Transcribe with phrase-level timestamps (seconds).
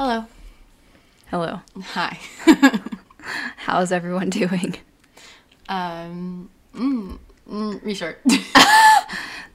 [0.00, 0.24] Hello.
[1.26, 1.60] Hello.
[1.78, 2.18] Hi.
[3.58, 4.76] How's everyone doing?
[5.68, 8.18] um, mm, mm, restart.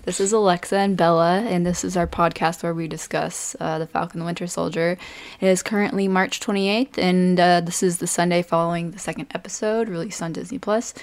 [0.06, 3.88] This is Alexa and Bella, and this is our podcast where we discuss uh, The
[3.88, 5.00] Falcon the Winter Soldier.
[5.42, 9.90] It is currently March 28th, and uh, this is the Sunday following the second episode
[9.90, 10.94] released on Disney Plus.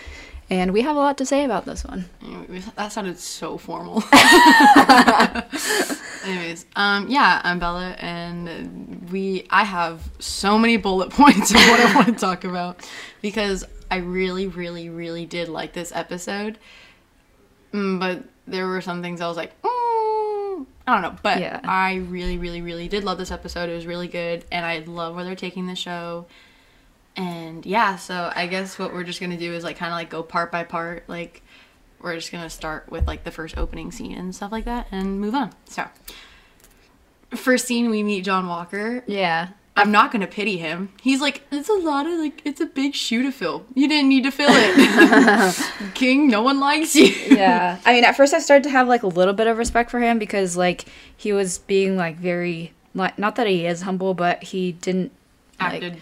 [0.50, 2.04] And we have a lot to say about this one.
[2.77, 4.02] that sounded so formal.
[6.25, 11.81] Anyways, um, yeah, I'm Bella, and we I have so many bullet points of what
[11.81, 12.86] I want to talk about
[13.22, 16.59] because I really, really, really did like this episode.
[17.72, 21.17] Mm, but there were some things I was like, mm, I don't know.
[21.22, 21.61] But Yeah.
[21.64, 23.68] I really, really, really did love this episode.
[23.70, 26.26] It was really good, and I love where they're taking the show.
[27.16, 30.11] And yeah, so I guess what we're just gonna do is like kind of like
[30.11, 31.04] go part by part.
[31.08, 31.43] Like
[32.00, 35.20] we're just gonna start with like the first opening scene and stuff like that, and
[35.20, 35.53] move on.
[35.67, 35.84] So
[37.34, 39.05] first scene, we meet John Walker.
[39.06, 39.48] Yeah.
[39.75, 40.91] I'm not gonna pity him.
[41.00, 43.65] He's like, it's a lot of like, it's a big shoe to fill.
[43.75, 46.28] You didn't need to fill it, King.
[46.28, 47.06] No one likes you.
[47.06, 47.78] Yeah.
[47.87, 49.98] I mean, at first I started to have like a little bit of respect for
[49.98, 50.84] him because like
[51.17, 55.11] he was being like very, like, not that he is humble, but he didn't
[55.59, 55.97] like, Acted.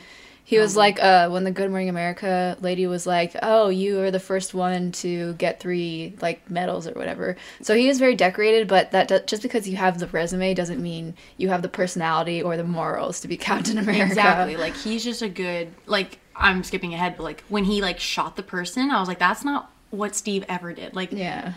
[0.44, 4.10] He was like, uh, when the Good Morning America lady was like, "Oh, you are
[4.10, 8.66] the first one to get three like medals or whatever." So he is very decorated,
[8.66, 12.42] but that do- just because you have the resume doesn't mean you have the personality
[12.42, 14.04] or the morals to be Captain America.
[14.06, 14.56] Exactly.
[14.56, 18.34] Like he's just a good like I'm skipping ahead, but like when he like shot
[18.36, 20.96] the person, I was like, that's not what Steve ever did.
[20.96, 21.52] Like Yeah.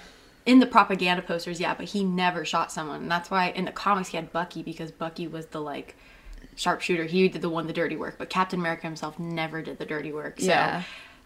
[0.46, 3.04] in the propaganda posters, yeah, but he never shot someone.
[3.04, 5.96] And that's why in the comics he had Bucky because Bucky was the like
[6.56, 7.06] sharpshooter.
[7.06, 10.12] He did the one the dirty work, but Captain America himself never did the dirty
[10.12, 10.40] work.
[10.40, 10.84] So Yeah.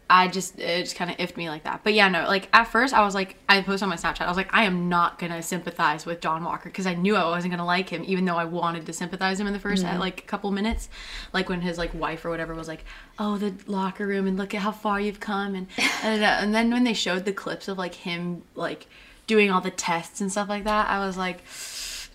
[0.09, 1.81] I just it just kind of iffed me like that.
[1.83, 4.21] But yeah, no, like at first I was like I posted on my Snapchat.
[4.21, 7.17] I was like I am not going to sympathize with John Walker because I knew
[7.17, 9.59] I wasn't going to like him even though I wanted to sympathize him in the
[9.59, 9.99] 1st Mm-hmm.
[9.99, 10.87] like couple minutes.
[11.33, 12.85] Like when his like wife or whatever was like,
[13.19, 15.67] "Oh, the locker room and look at how far you've come." And
[16.03, 18.87] and, and then when they showed the clips of like him like
[19.27, 21.45] doing all the tests and stuff like that, I was like,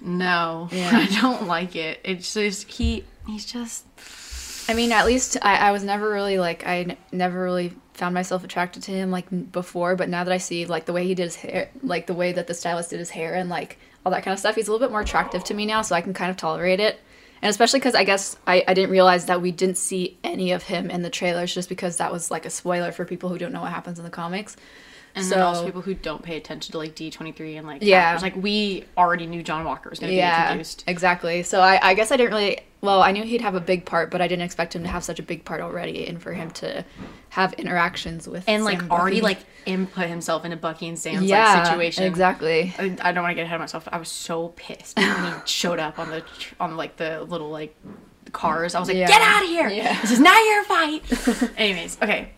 [0.05, 0.91] "No, Yeah.
[0.93, 3.85] I don't like it." It's just he he's just
[4.69, 8.15] I mean, at least I, I was never really like I n- never really found
[8.15, 11.15] myself attracted to him like before, but now that I see like the way he
[11.15, 14.13] did his hair, like the way that the stylist did his hair and like all
[14.13, 16.01] that kind of stuff, he's a little bit more attractive to me now, so I
[16.01, 17.01] can kind of tolerate it.
[17.43, 20.63] And especially because I guess I, I didn't realize that we didn't see any of
[20.63, 23.53] him in the trailers just because that was like a spoiler for people who don't
[23.53, 24.57] know what happens in the comics.
[25.15, 27.67] And So- then also people who don't pay attention to like D twenty three and
[27.67, 28.19] like Yeah.
[28.23, 30.85] like we already knew John Walker was going to be introduced.
[30.87, 31.43] exactly.
[31.43, 32.61] So I, I guess I didn't really.
[32.81, 35.05] Well, I knew he'd have a big part, but I didn't expect him to have
[35.05, 36.85] such a big part already, and for him to
[37.29, 41.55] have interactions with And like Sam already like input himself into Bucky and Sam's yeah,
[41.59, 42.03] like situation.
[42.05, 42.75] exactly.
[42.81, 43.87] I, I don't want to get ahead of myself.
[43.93, 46.25] I was so pissed when he showed up on the
[46.59, 47.77] on like the little like
[48.33, 48.75] cars.
[48.75, 49.07] I was like, Yeah.
[49.07, 49.69] get out of here!
[49.69, 50.01] Yeah.
[50.01, 51.53] This is not your fight.
[51.57, 52.31] Anyways, okay.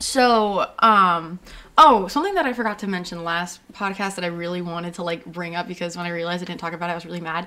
[0.00, 1.40] So, um,
[1.78, 5.24] oh, something that I forgot to mention last podcast that I really wanted to like
[5.24, 7.46] bring up because when I realized I didn't talk about it, I was really mad.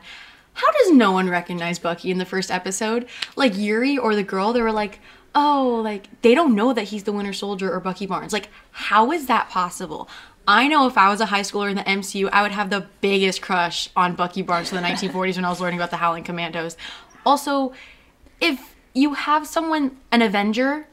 [0.53, 3.07] How does no one recognize Bucky in the first episode?
[3.35, 4.99] Like Yuri or the girl, they were like,
[5.35, 8.33] oh, like they don't know that he's the Winter Soldier or Bucky Barnes.
[8.33, 10.09] Like, how is that possible?
[10.47, 12.87] I know if I was a high schooler in the MCU, I would have the
[13.01, 16.23] biggest crush on Bucky Barnes from the 1940s when I was learning about the Howling
[16.23, 16.77] Commandos.
[17.25, 17.73] Also,
[18.39, 20.87] if you have someone, an Avenger,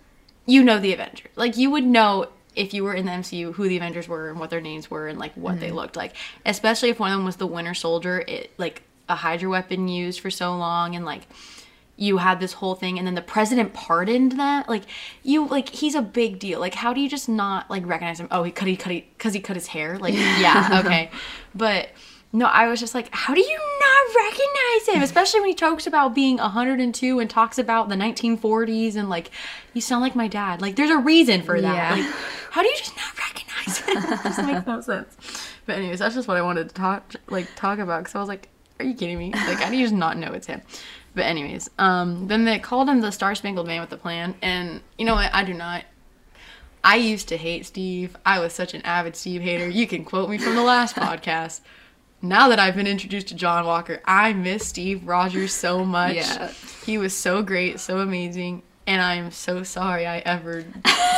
[0.45, 1.31] you know the Avenger.
[1.35, 2.29] Like, you would know
[2.59, 5.07] if you were in the MCU who the Avengers were and what their names were
[5.07, 5.77] and like what they mm-hmm.
[5.77, 6.15] looked like.
[6.45, 10.21] Especially if one of them was the Winter Soldier, it like a Hydra weapon used
[10.21, 11.23] for so long and like
[11.97, 14.69] you had this whole thing and then the president pardoned that.
[14.69, 14.85] Like
[15.23, 16.59] you like he's a big deal.
[16.61, 18.29] Like how do you just not like recognize him?
[18.31, 19.99] Oh he cut he cut because he cut his hair?
[19.99, 21.11] Like yeah okay.
[21.55, 21.91] But
[22.31, 25.03] no i was just like how do you not recognize him?
[25.03, 29.31] Especially when he talks about being 102 and talks about the 1940s and like
[29.75, 30.61] you sound like my dad.
[30.61, 31.97] Like there's a reason for that.
[31.97, 32.05] Yeah.
[32.05, 32.15] like
[32.59, 35.17] how do you just not recognize him it just makes no sense
[35.65, 38.29] but anyways that's just what i wanted to talk like talk about because i was
[38.29, 38.49] like
[38.81, 40.61] are you kidding me like how do you just not know it's him
[41.19, 44.81] but anyways, um, then they called him the Star Spangled Man with the Plan, and
[44.97, 45.35] you know what?
[45.35, 45.85] I do not.
[46.85, 48.17] I used to hate Steve.
[48.25, 49.69] I was such an avid Steve hater.
[49.69, 51.61] You can quote me from the last podcast.
[52.23, 56.15] Now that I've been introduced to John Walker, I miss Steve Rogers so much.
[56.15, 56.53] Yeah.
[56.87, 60.65] He was so great, so amazing, and I am so sorry I ever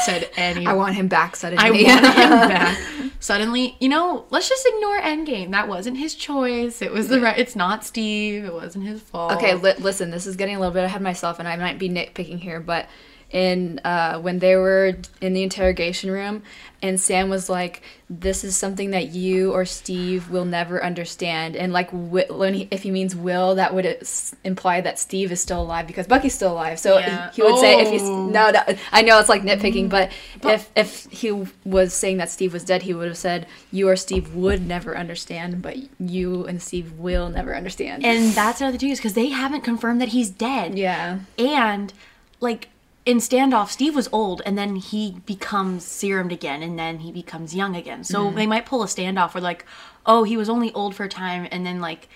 [0.05, 0.67] said any.
[0.67, 1.65] I want him back suddenly.
[1.65, 2.79] I want him back.
[3.21, 5.53] Suddenly, you know, let's just ignore Endgame.
[5.53, 6.83] That wasn't his choice.
[6.83, 7.39] It was the right.
[7.39, 8.45] It's not Steve.
[8.45, 9.33] It wasn't his fault.
[9.35, 11.79] Okay, li- listen, this is getting a little bit ahead of myself, and I might
[11.79, 12.89] be nitpicking here, but
[13.31, 16.43] in uh, when they were in the interrogation room,
[16.83, 21.73] and Sam was like, "This is something that you or Steve will never understand." And
[21.73, 23.99] like, when he, if he means will, that would
[24.45, 26.79] imply that Steve is still alive because Bucky's still alive.
[26.81, 27.31] So Yeah.
[27.33, 28.27] he would say, "If he's Oh.
[28.31, 30.11] no, no, I know it's like nitpicking, but,
[30.43, 31.31] if if he
[31.65, 34.97] was saying that Steve was dead, he would have said, "You or Steve would never
[34.97, 39.29] understand, but you and Steve will never understand." And that's another thing is because they
[39.29, 40.77] haven't confirmed that he's dead.
[40.77, 41.93] yeah, And
[42.41, 42.69] like
[43.07, 47.55] in standoff, Steve was old, and then he becomes serumed again, and then he becomes
[47.55, 48.05] young again.
[48.05, 48.37] So Mm-hmm.
[48.37, 49.65] they might pull a standoff where like,
[50.07, 52.09] oh, he was only old for a time, and then like,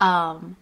[0.00, 0.56] um,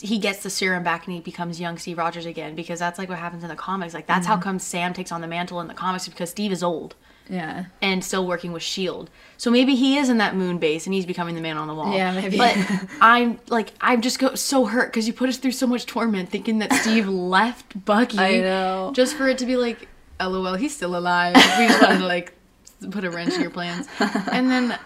[0.00, 3.08] he gets the serum back and he becomes young Steve Rogers again because that's like
[3.08, 3.94] what happens in the comics.
[3.94, 4.32] Like that's Mm-hmm.
[4.34, 6.96] how come Sam takes on the mantle in the comics because Steve is old
[7.28, 9.10] yeah, and still working with Shield.
[9.36, 11.74] So maybe he is in that moon base and he's becoming the man on the
[11.74, 11.94] wall.
[11.94, 12.38] Yeah, maybe.
[12.38, 12.56] But
[13.00, 16.30] I'm like I'm just go so hurt because you put us through so much torment
[16.30, 18.18] thinking that Steve left Bucky.
[18.18, 18.92] I know.
[18.94, 19.88] Just for it to be like,
[20.20, 21.34] lol, he's still alive.
[21.34, 22.32] We just wanted to like
[22.90, 24.78] put a wrench in your plans, and then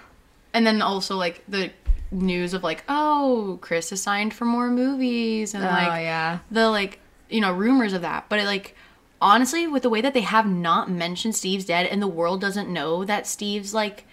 [0.53, 1.71] and then also like the
[2.11, 6.69] news of like oh Chris is signed for more movies and oh like yeah, the
[6.69, 6.99] like
[7.29, 8.75] you know rumors of that but it like
[9.21, 12.69] honestly with the way that they have not mentioned steve's dead and the world doesn't
[12.69, 14.05] know that steve's like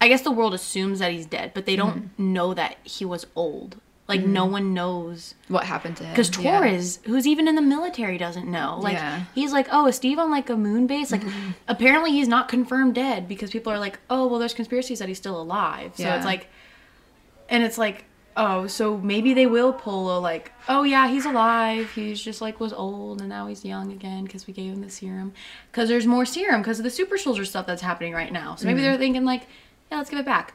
[0.00, 2.32] i guess the world assumes that he's dead but they don't Mm-hmm.
[2.32, 3.76] know that he was old
[4.08, 6.12] like no one knows what happened to him?
[6.12, 6.58] because Yeah.
[6.58, 9.24] torres who's even in the military doesn't know like Yeah.
[9.34, 11.22] he's like oh is steve on like a moon base like
[11.68, 15.18] apparently he's not confirmed dead because people are like oh well there's conspiracies that he's
[15.18, 16.16] still alive so Yeah.
[16.16, 16.48] it's like
[17.48, 18.04] and it's like
[18.36, 22.60] oh so maybe they will pull a like oh yeah he's alive he's just like
[22.60, 25.32] was old and now he's young again because we gave him the serum
[25.70, 28.66] because there's more serum because of the super soldier stuff that's happening right now so
[28.66, 28.90] maybe mm-hmm.
[28.90, 29.46] they're thinking like
[29.90, 30.54] yeah let's give it back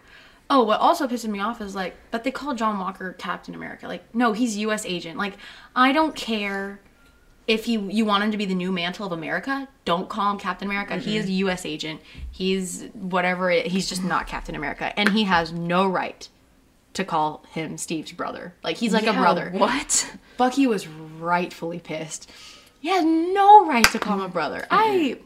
[0.50, 3.88] oh what also pisses me off is like that they call john walker captain america
[3.88, 4.86] like no he's U.S.
[4.86, 5.34] agent like
[5.76, 6.80] i don't care
[7.48, 10.40] if you you want him to be the new mantle of America, don't call him
[10.40, 10.98] Captain America.
[10.98, 11.64] He is U.S.
[11.64, 12.02] agent.
[12.32, 13.52] He's whatever.
[13.52, 16.28] It, he's just not Captain America, and he has no right
[16.96, 18.54] to call him Steve's brother.
[18.64, 19.52] Like he's like a brother.
[19.54, 20.14] What?
[20.38, 22.30] Bucky was rightfully pissed.
[22.80, 24.66] He had no right to call him a brother.
[24.70, 25.20] I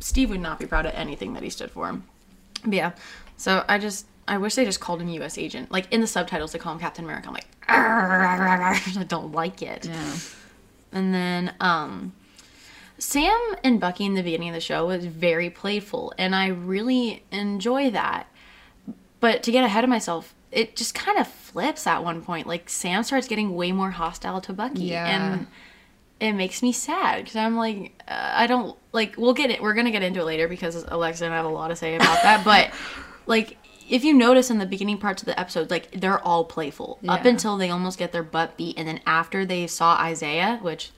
[0.00, 2.04] Steve would not be proud of anything that he stood for him.
[2.64, 2.92] But yeah.
[3.36, 5.38] So I just I wish they just called him U.S.
[5.38, 5.70] agent.
[5.70, 7.28] Like in the subtitles, they call him Captain America.
[7.28, 9.86] I'm like, I don't like it.
[9.86, 10.14] Yeah.
[10.92, 12.12] And then um
[12.98, 17.22] Sam and Bucky in the beginning of the show was very playful and I really
[17.30, 18.26] enjoy that.
[19.20, 22.46] But to get ahead of myself, it just kind of flips at one point.
[22.46, 25.06] Like Sam starts getting way more hostile to Bucky Yeah.
[25.06, 25.46] and
[26.18, 29.74] it makes me sad because I'm like uh, I don't like we'll get it we're
[29.74, 31.94] going to get into it later because Alexa and I have a lot to say
[31.94, 32.70] about that, but
[33.26, 33.58] like
[33.88, 37.24] if you notice in the beginning parts of the episode, like they're all playful up
[37.24, 40.90] until they almost get their butt beat, and then after they saw Isaiah, which,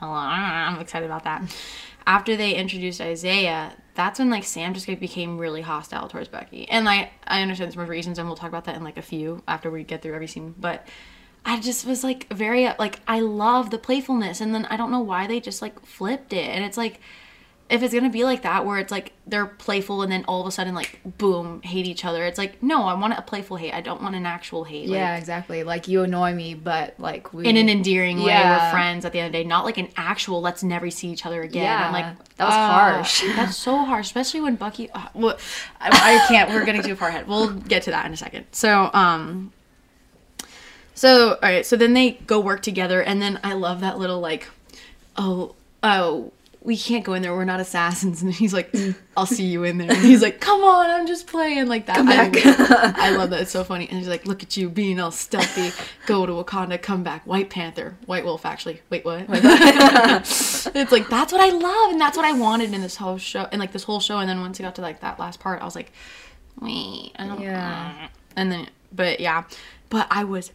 [0.00, 1.42] hello, I'm excited about that.
[2.04, 6.88] After they introduced Isaiah, that's when like Sam just became really hostile towards Bucky, and
[6.88, 9.42] I I understand there's more reasons, and we'll talk about that in like a few
[9.46, 10.86] after we get through every scene, but.
[11.44, 15.00] I just was like very like I love the playfulness and then I don't know
[15.00, 17.00] why they just like flipped it and it's like
[17.72, 20.46] if it's gonna be like that where it's like they're playful and then all of
[20.46, 23.72] a sudden like boom hate each other it's like no i want a playful hate
[23.72, 25.64] i don't want an actual hate like, Yeah, exactly.
[25.64, 29.20] Like you annoy me, but like we in an endearing way we're friends at the
[29.20, 31.86] end of the day not like an actual let's never see each other again Yeah,
[31.86, 33.22] i'm like that was ah, harsh.
[33.36, 35.38] that's so harsh especially when bucky uh, well,
[35.80, 38.44] I, I can't we're getting too far ahead we'll get to that in a second
[38.52, 39.50] so um
[40.94, 44.20] so all right so then they go work together and then i love that little
[44.20, 44.48] like
[45.16, 46.32] oh oh
[46.64, 48.22] we can't go in there we're not assassins.
[48.22, 48.72] And he's like
[49.16, 49.90] i'll see you in there.
[49.90, 51.96] And he's like come on i'm just playing like that.
[51.96, 53.40] Come I, I love that.
[53.42, 53.88] It's so funny.
[53.88, 55.72] And he's like look at you being all stealthy.
[56.06, 57.26] Go to wakanda come back.
[57.26, 58.80] White panther white wolf actually.
[58.90, 59.26] Wait what?
[60.74, 63.48] It's like that's what i love and that's what i wanted in this whole show
[63.50, 64.18] and like this whole show.
[64.18, 65.92] And then once it got to like that last part i was like
[66.60, 67.92] wait i don't Yeah.
[68.04, 68.08] Uh.
[68.36, 69.44] and then but yeah.
[69.90, 70.52] But i was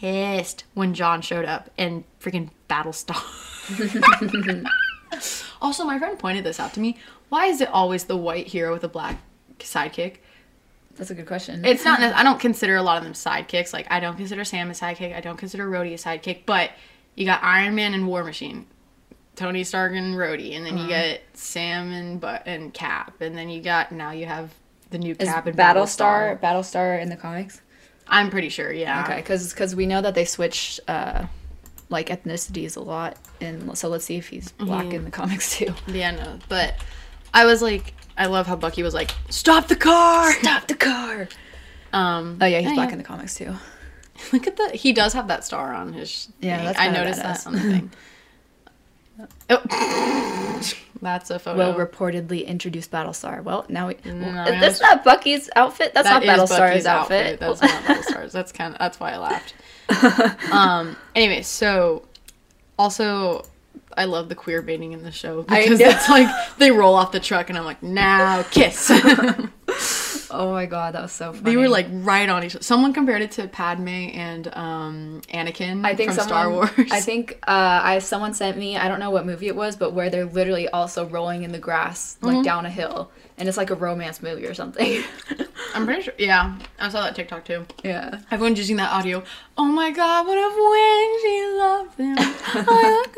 [0.00, 3.20] pissed when john showed up and freaking battlestar
[5.60, 6.96] also my friend pointed this out to me.
[7.28, 9.18] Why is it always the white hero with a black
[9.58, 10.16] sidekick?
[10.96, 11.64] That's a good question.
[11.64, 13.72] it's not i don't consider a lot of them sidekicks.
[13.72, 15.14] Like i don't consider sam a sidekick.
[15.14, 16.40] I don't consider rhodey a sidekick.
[16.46, 16.70] But
[17.14, 18.66] you got iron man and war machine.
[19.36, 20.56] Tony stark and rhodey.
[20.56, 20.82] And then Uh-huh.
[20.82, 23.20] you get sam and but and cap.
[23.20, 24.52] And then you got now you have
[24.90, 27.00] the new is cap and Battlestar Battlestar.
[27.00, 27.60] In the comics?
[28.10, 29.04] i'm pretty sure yeah.
[29.04, 31.26] Okay, because because we know that they switch uh,
[31.90, 34.92] like ethnicities a lot, and so let's see if he's black Mhm.
[34.94, 35.72] in the comics too.
[35.88, 36.74] yeah no but
[37.34, 41.28] i was like i love how bucky was like stop the car Stop the car!
[41.92, 43.54] um Oh yeah, he's black in the comics too.
[44.32, 47.46] look at the he does have that star on his Yeah, that's i noticed that
[47.46, 47.90] on the thing
[49.50, 50.60] Oh.
[51.00, 51.58] That's a photo.
[51.58, 53.42] Will reportedly introduce Battlestar.
[53.42, 53.96] Well, now we.
[54.04, 55.92] No, that's not Bucky's outfit.
[55.94, 57.40] That's That not Battlestar's Bucky's outfit.
[57.40, 58.32] That's not Battlestar's.
[58.32, 59.54] That's kind of that's why I laughed.
[60.52, 60.96] um.
[61.14, 62.04] Anyway, so
[62.78, 63.44] also.
[63.96, 66.28] I love the queer baiting in the show because it's like
[66.58, 68.92] they roll off the truck and I'm like, now kiss.
[70.30, 71.44] oh my god, that was so funny.
[71.44, 72.62] they were like right on each other.
[72.64, 76.70] Someone compared it to Padme and um, Anakin I think from someone, Star Wars.
[76.92, 78.76] I think uh, I someone sent me.
[78.76, 81.58] I don't know what movie it was, but where they're literally also rolling in the
[81.58, 82.42] grass like Mm-hmm.
[82.42, 85.02] down a hill, and it's like a romance movie or something.
[85.74, 86.14] I'm pretty sure.
[86.18, 87.66] Yeah, I saw that TikTok too.
[87.84, 88.20] yeah.
[88.30, 89.22] Everyone's using that audio.
[89.56, 92.16] Oh my god, what if when she loved him?
[92.70, 93.16] I look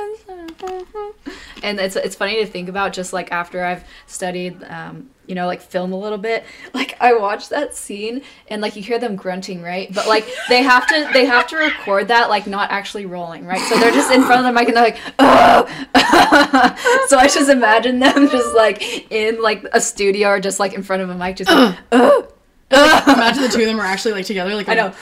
[1.63, 5.47] and it's it's funny to think about just like after I've studied um you know
[5.47, 6.45] like film a little bit
[6.75, 10.63] like I watched that scene and like you hear them grunting right but like they
[10.63, 14.11] have to they have to record that like not actually rolling right so they're just
[14.11, 15.67] in front of the mic and they're like oh
[17.09, 20.83] so I just imagine them just like in like a studio or just like in
[20.83, 22.27] front of a mic just like, oh
[22.73, 24.55] Imagine the two of them are actually like together.
[24.55, 24.95] Like I know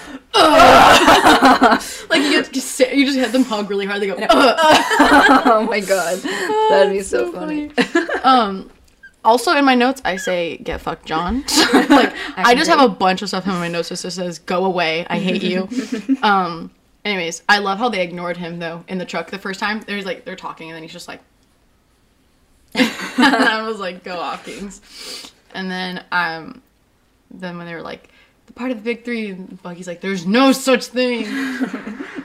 [2.08, 4.00] Like you just sit, you just hit them hug really hard.
[4.00, 4.16] They go.
[4.18, 6.18] Oh my god
[6.70, 7.70] that'd be so, so funny,
[8.24, 8.70] um.
[9.24, 13.22] Also, in my notes, I say "get fucked, John." like I just have a bunch
[13.22, 15.68] of stuff in my notes that just says "go away, I hate you."
[16.22, 16.70] um.
[17.04, 19.80] Anyways, I love how they ignored him though in the truck the first time.
[19.80, 21.20] There's like they're talking and then he's just like,
[22.74, 26.60] and I was like, "Go off, Kings." And then um,
[27.30, 28.10] then when they were like,
[28.46, 31.24] "The part of the big three, Bucky's like, "There's no such thing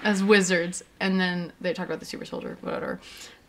[0.04, 3.00] as wizards." And then they talk about the super soldier, whatever.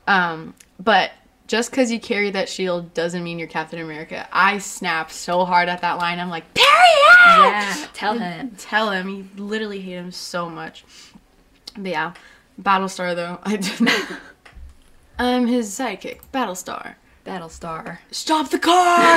[0.07, 1.11] Um, but
[1.47, 4.27] just because you carry that shield doesn't mean you're Captain America.
[4.33, 6.19] I snapped so hard at that line.
[6.19, 6.69] I'm like, period.
[7.39, 9.09] yeah tell him Tell him.
[9.09, 10.85] You literally hate him so much.
[11.77, 12.15] But yeah,
[12.61, 13.39] Battlestar though.
[13.45, 14.19] I
[15.19, 16.95] I'm his sidekick, Battlestar.
[17.25, 19.17] Battlestar Stop the car!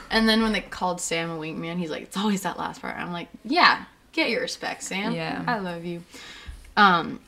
[0.10, 2.96] and then when they called Sam a wingman, he's like, it's always that last part.
[2.96, 5.12] I'm like, yeah, get your respect, Sam.
[5.14, 5.44] Yeah.
[5.46, 6.02] I love you.
[6.76, 7.20] Um,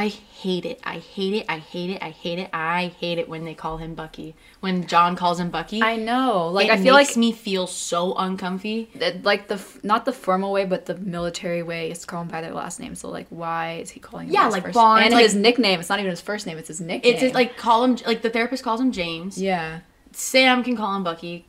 [0.00, 0.78] I hate it.
[0.84, 1.44] I hate it.
[1.48, 2.00] I hate it.
[2.00, 2.48] I hate it.
[2.52, 4.36] I hate it when they call him Bucky.
[4.60, 5.82] When John calls him Bucky.
[5.82, 8.88] I know like I feel makes like me feel so uncomfy.
[8.94, 12.52] that- like the not the formal way, but the military way is calling by their
[12.54, 12.94] last name.
[12.94, 14.28] So like, why is he calling?
[14.28, 15.80] him Yeah, his like first- Barnes, and like- his nickname.
[15.80, 17.12] It's not even his first name; it's his nickname.
[17.14, 19.36] It's just, like call him like the therapist calls him James.
[19.36, 19.80] yeah,
[20.12, 21.44] Sam can call him Bucky.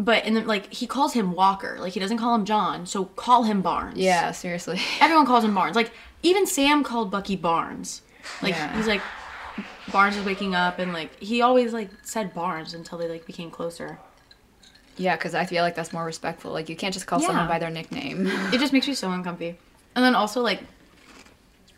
[0.00, 1.76] But and then like he calls him Walker.
[1.80, 2.86] Like he doesn't call him John.
[2.86, 3.98] So call him Barnes.
[3.98, 4.30] yeah.
[4.30, 5.74] Seriously, Everyone calls him Barnes.
[5.74, 5.90] Like
[6.22, 8.02] even Sam called Bucky Barnes.
[8.42, 8.76] Like Yeah.
[8.76, 9.02] he's like
[9.92, 13.50] Barnes is waking up and like he always like said Barnes until they like became
[13.50, 13.98] closer.
[14.96, 16.52] yeah, because I feel like that's more respectful.
[16.52, 17.28] Like you can't just call Yeah.
[17.28, 18.26] someone by their nickname.
[18.52, 19.56] It just makes me so uncomfy.
[19.94, 20.60] And then also like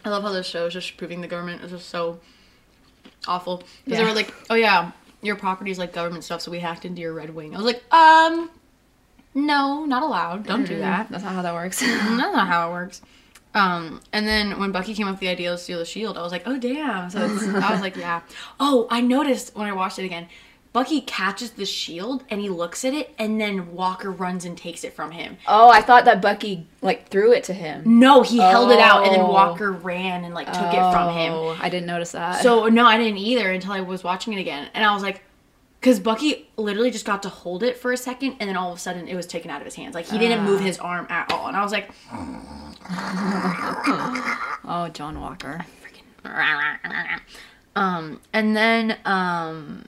[0.05, 2.21] I love how this show is just proving the government is just so
[3.29, 3.63] awful.
[3.85, 4.93] Because they were like, Oh yeah,
[5.23, 7.55] your property is like government stuff, so we hacked into your Red Wing.
[7.55, 8.51] I was like, um
[9.35, 10.45] no, not allowed.
[10.47, 11.09] Don't do that.
[11.11, 11.79] That's not how that works.
[11.81, 13.01] That's not how it works.
[13.55, 16.23] Um, and then when Bucky came up with the idea to steal the shield, I
[16.23, 17.11] was like, oh damn.
[17.11, 18.21] So I was like, yeah.
[18.61, 20.29] Oh, I noticed when I watched it again,
[20.73, 24.85] Bucky catches the shield and he looks at it, and then Walker runs and takes
[24.85, 25.37] it from him.
[25.49, 27.83] oh, I thought that Bucky like threw it to him.
[27.85, 29.33] No, he held it out, and then Oh.
[29.33, 31.33] Walker ran and like took it from him.
[31.33, 32.41] Oh, I didn't notice that.
[32.43, 35.23] So no, I didn't either until I was watching it again, and I was like,
[35.81, 38.77] because Bucky literally just got to hold it for a second, and then all of
[38.77, 39.97] a sudden it was taken out of his hands.
[39.97, 41.91] Like he didn't move his arm at all, and I was like,
[44.65, 45.65] oh, John Walker.
[47.77, 49.85] um, and then um,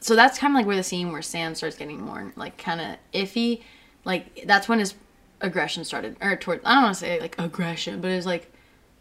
[0.00, 2.80] so that's kind of like where the scene where Sam starts getting more like kind
[2.80, 3.62] of iffy.
[4.04, 4.94] Like that's when his
[5.40, 8.50] aggression started, or toward I don't want to say like aggression, but it was like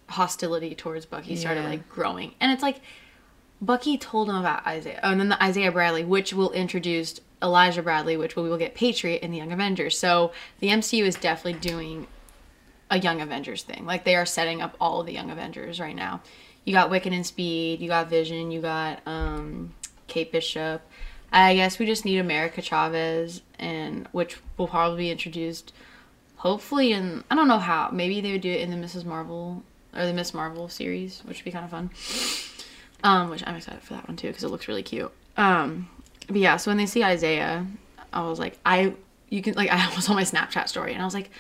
[0.10, 1.70] hostility towards Bucky started Yeah.
[1.70, 2.82] like growing, and it's like
[3.62, 7.82] Bucky told him about Isaiah, oh, and then the Isaiah Bradley, which will introduce Elijah
[7.84, 9.98] Bradley, which we will get Patriot in the Young Avengers.
[9.98, 12.08] So the MCU is definitely doing
[12.90, 13.86] a Young Avengers thing.
[13.86, 16.22] Like they are setting up all the Young Avengers right now.
[16.66, 19.74] You got Wiccan and Speed, you got Vision, you got um,
[20.08, 20.82] Kate Bishop.
[21.32, 25.74] I guess we just need America Chavez, and which will probably be introduced,
[26.36, 27.90] hopefully in I don't know how.
[27.92, 29.04] Maybe they would do it in the Mrs.
[29.04, 29.64] Marvel
[29.96, 31.90] or the Miss Marvel series, which would be kind of fun.
[33.04, 35.12] Um, which I'm excited for that one too because it looks really cute.
[35.36, 35.90] Um,
[36.28, 37.66] but yeah, so when they see Isaiah,
[38.14, 38.94] I was like, I
[39.30, 41.32] you can like I was on my Snapchat story and I was like,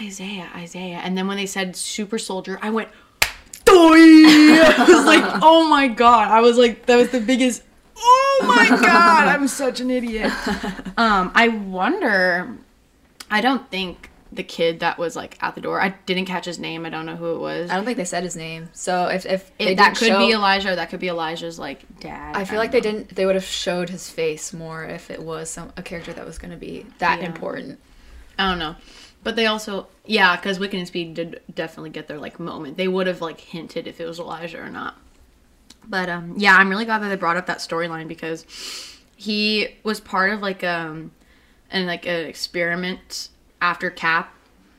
[0.00, 2.88] Isaiah, Isaiah, and then when they said Super Soldier, I went!
[3.70, 6.30] I was like, oh my god!
[6.30, 7.62] I was like, that was the biggest.
[7.96, 9.28] Oh my god!
[9.28, 10.32] I'm such an idiot.
[10.98, 12.56] Um, I wonder.
[13.30, 15.80] I don't think the kid that was like at the door.
[15.80, 16.84] I didn't catch his name.
[16.84, 17.70] I don't know who it was.
[17.70, 18.68] I don't think they said his name.
[18.72, 20.72] So if if that could show, be Elijah.
[20.72, 22.34] Or that could be Elijah's like dad.
[22.34, 23.14] I feel don't like they didn't.
[23.14, 26.38] They would have showed his face more if it was some a character that was
[26.38, 27.26] going to be that Yeah.
[27.26, 27.78] important.
[28.38, 28.76] I don't know.
[29.24, 32.76] But they also, yeah, because Wiccan and Speed did definitely get their like moment.
[32.76, 34.96] They would have like hinted if it was Elijah or not.
[35.86, 38.46] But um, yeah, I'm really glad that they brought up that storyline because
[39.16, 41.10] he was part of like um,
[41.70, 43.30] and like an experiment
[43.60, 44.32] after Cap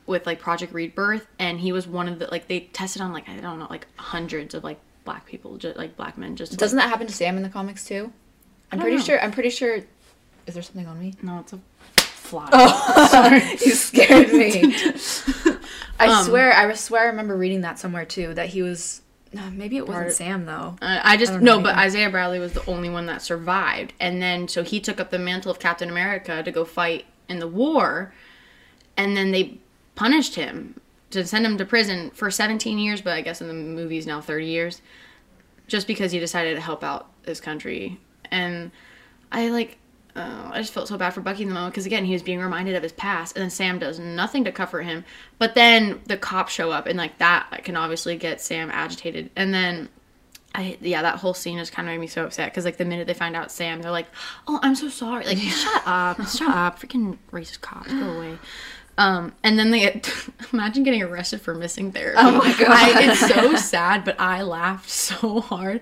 [0.06, 3.28] with like Project Rebirth, and he was one of the like they tested on like
[3.28, 6.78] I don't know like hundreds of like black people, just like black men, just Doesn't
[6.78, 8.12] that happen to Sam in the comics too?
[8.72, 9.02] I'm pretty know.
[9.02, 9.20] sure.
[9.20, 9.80] I'm pretty sure.
[10.46, 11.14] Is there something on me?
[11.22, 11.60] no, it's a
[12.30, 13.56] fly.
[13.64, 14.74] you scared me.
[15.98, 18.32] I Um, swear, I swear, I remember reading that somewhere too.
[18.34, 19.02] That he was.
[19.52, 20.76] Maybe it wasn't Part- Sam though.
[20.82, 21.80] Uh, I just I no, know but either.
[21.86, 25.18] Isaiah Bradley was the only one that survived, and then so he took up the
[25.20, 28.12] mantle of Captain America to go fight in the war,
[28.96, 29.58] and then they
[29.94, 33.54] punished him to send him to prison for 17 years, but I guess in the
[33.54, 34.82] movies now 30 years,
[35.68, 38.00] just because he decided to help out his country,
[38.32, 38.70] and
[39.30, 39.76] I like.
[40.16, 42.22] Uh, I just felt so bad for Bucky in the moment because again he was
[42.22, 45.04] being reminded of his past, and then Sam does nothing to comfort him.
[45.38, 49.30] But then the cops show up, and like that can obviously get Sam agitated.
[49.36, 49.88] And then
[50.54, 52.84] I yeah, that whole scene just kind of made me so upset because like the
[52.84, 54.08] minute they find out Sam, they're like,
[54.48, 58.38] "Oh, I'm so sorry." Like, shut up, shut up, freaking racist cops, go away.
[58.98, 60.12] Um, and then they get
[60.52, 62.18] imagine getting arrested for missing therapy.
[62.18, 62.68] Oh my God.
[62.68, 65.80] I, it's so sad, but I laughed so hard.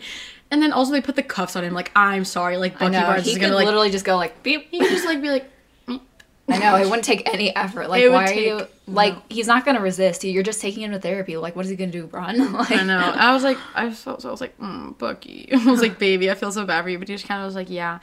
[0.50, 3.24] And then also they put the cuffs on him, like I'm sorry, like Bucky Barnes
[3.24, 4.68] he is could gonna like literally just go like beep.
[4.70, 5.50] he could just like be like,
[5.86, 6.00] "Mm."
[6.48, 7.90] I know it wouldn't take any effort.
[7.90, 9.14] Like, It would why are you like?
[9.14, 9.22] no.
[9.28, 10.24] He's not gonna resist.
[10.24, 11.36] You're just taking him to therapy.
[11.36, 12.52] Like, what is he gonna do, run?
[12.54, 12.98] like, I know.
[12.98, 14.28] I was like, I felt so.
[14.28, 15.50] I was like, mm, Bucky.
[15.52, 16.98] I was like, baby, I feel so bad for you.
[16.98, 17.98] But he just kind of was like, yeah.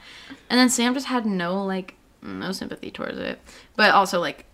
[0.48, 3.40] And then Sam just had no like, no sympathy towards it.
[3.74, 4.44] But also like,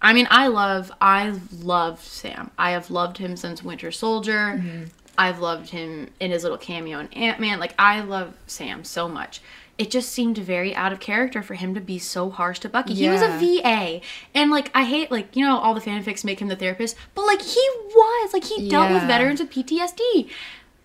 [0.00, 2.52] I mean, I love, I love Sam.
[2.56, 4.88] I have loved him since Winter Soldier.
[5.20, 7.60] I've loved him in his little cameo in Ant Man.
[7.60, 9.42] Like, I love Sam so much.
[9.76, 12.94] It just seemed very out of character for him to be so harsh to Bucky.
[12.94, 14.00] He was a VA.
[14.34, 17.26] And like I hate like, you know, all the fanfics make him the therapist, but
[17.26, 18.32] like he was.
[18.32, 20.30] Like he dealt with veterans with PTSD.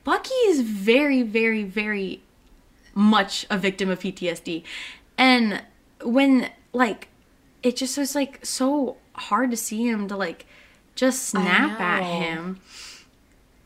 [0.04, 2.22] Bucky is very, very, very
[2.94, 4.64] much a victim of PTSD.
[5.18, 5.64] And
[6.04, 7.08] when like
[7.64, 10.46] it just was like so hard to see him to like
[10.94, 12.60] just snap at him.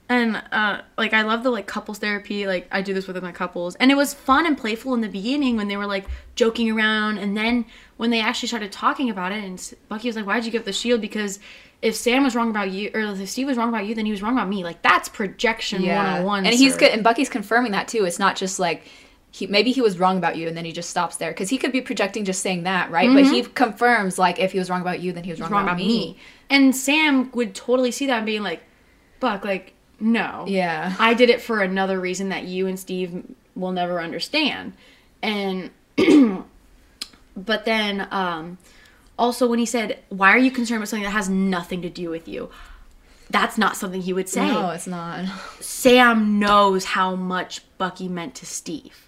[0.09, 3.31] And uh like I love the like couples therapy, like I do this with my
[3.31, 3.75] couples.
[3.75, 7.19] And it was fun and playful in the beginning when they were like joking around
[7.19, 7.65] and then
[7.97, 10.65] when they actually started talking about it and Bucky was like, "Why'd you give up
[10.65, 11.39] the shield?" because
[11.81, 14.11] if Sam was wrong about you or if Steve was wrong about you, then he
[14.11, 14.63] was wrong about me.
[14.63, 16.23] Like that's projection yeah.
[16.23, 16.45] 101.
[16.47, 16.91] And he's good.
[16.91, 18.05] And Bucky's confirming that too.
[18.05, 18.83] It's not just like.
[19.31, 21.59] He, maybe he was wrong about you and then he just stops there because he
[21.59, 24.81] could be projecting just saying that right but he confirms like if he was wrong
[24.81, 25.87] about you then he was wrong, wrong about, about me.
[25.87, 26.17] me.
[26.49, 28.63] And Sam would totally see that and being like,
[29.19, 30.45] Buck, like, no.
[30.47, 30.95] Yeah.
[30.99, 33.23] I did it for another reason that you and Steve
[33.55, 34.73] will never understand.
[35.21, 35.71] And,
[37.35, 38.57] but then, um,
[39.17, 42.09] also when he said, why are you concerned about something that has nothing to do
[42.09, 42.49] with you?
[43.29, 44.47] That's not something he would say.
[44.47, 45.25] no it's not
[45.59, 49.07] Sam knows how much Bucky meant to Steve.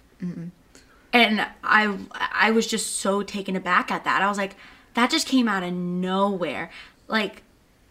[1.12, 1.98] And I
[2.30, 4.22] I was just so taken aback at that.
[4.22, 4.54] I was like,
[4.94, 6.70] that just came out of nowhere.
[7.08, 7.42] Like,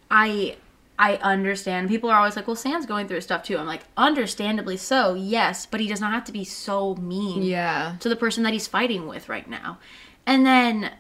[0.10, 0.56] I
[0.99, 1.89] I understand.
[1.89, 3.58] People are always like, well, Sam's going through stuff too.
[3.58, 7.95] I'm like, understandably so, yes, but he does not have to be so mean yeah
[8.01, 9.80] to the person that he's fighting with right now.
[10.27, 10.91] And then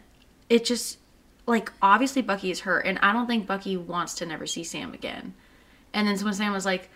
[0.49, 0.97] it just
[1.45, 4.93] like obviously Bucky is hurt and I don't think Bucky wants to never see Sam
[4.93, 5.33] again.
[5.93, 6.89] And then when Sam was like,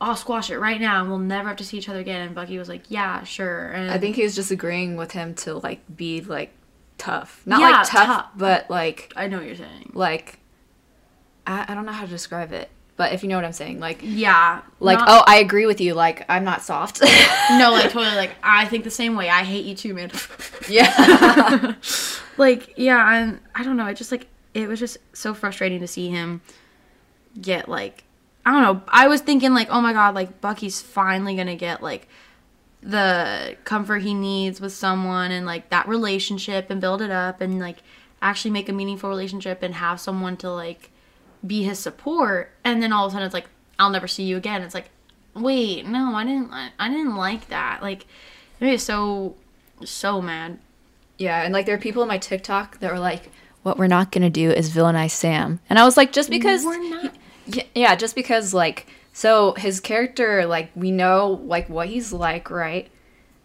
[0.00, 2.34] I'll squash it right now and we'll never have to see each other again and
[2.34, 3.68] Bucky was like, Yeah, sure.
[3.70, 6.52] And I think he was just agreeing with him to like be like
[6.98, 8.30] tough not Yeah, like tough, tough.
[8.36, 9.90] but like I know what you're saying.
[9.94, 10.38] like
[11.46, 13.80] I, I don't know how to describe it but if you know what i'm saying
[13.80, 14.60] like Yeah.
[14.78, 17.00] like not- oh i agree with you like i'm not soft
[17.50, 19.28] no, like totally like I think the same way.
[19.30, 20.10] I hate you too, man.
[20.68, 21.74] yeah
[22.36, 25.86] like yeah and i don't know it just like it was just so frustrating to
[25.86, 26.40] see him
[27.40, 28.04] get like
[28.44, 31.82] i don't know i was thinking like oh my god like bucky's finally gonna get
[31.82, 32.08] like
[32.82, 37.58] the comfort he needs with someone and like that relationship and build it up and
[37.60, 37.78] like
[38.20, 40.90] actually make a meaningful relationship and have someone to like
[41.46, 44.36] be his support and then all of a sudden it's like i'll never see you
[44.36, 44.62] again.
[44.62, 44.90] It's like
[45.34, 47.82] wait no i didn't i, I didn't like that.
[47.82, 48.06] Like
[48.60, 49.34] it me so
[49.84, 50.58] so mad.
[51.18, 53.30] Yeah and like there are people in my tiktok that were like
[53.62, 55.60] what we're not gonna do is villainize sam.
[55.68, 57.14] And i was like just because we're not.
[57.46, 62.50] Yeah, yeah, just because like so his character like we know like what he's like,
[62.50, 62.88] right?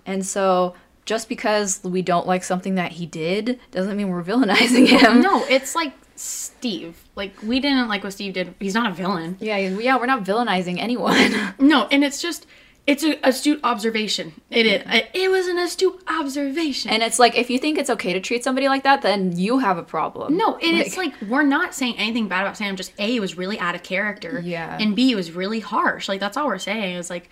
[0.05, 4.87] And so just because we don't like something that he did doesn't mean we're villainizing
[4.87, 5.21] him.
[5.21, 7.03] No, it's like Steve.
[7.15, 8.53] Like we didn't like what Steve did.
[8.59, 9.37] He's not a villain.
[9.39, 11.53] Yeah, yeah, we're not villainizing anyone.
[11.59, 12.45] No, and it's just
[12.85, 14.31] it's an astute observation.
[14.49, 14.81] It is.
[14.85, 16.89] It, it was an astute observation.
[16.91, 19.59] and it's like if you think it's okay to treat somebody like that, then you
[19.59, 20.37] have a problem.
[20.37, 22.75] no, and it's like we're not saying anything bad about Sam.
[22.75, 24.39] Just a it was really out of character.
[24.43, 24.77] Yeah.
[24.79, 26.07] And b it was really harsh.
[26.07, 26.95] Like that's all we're saying.
[26.97, 27.29] It's like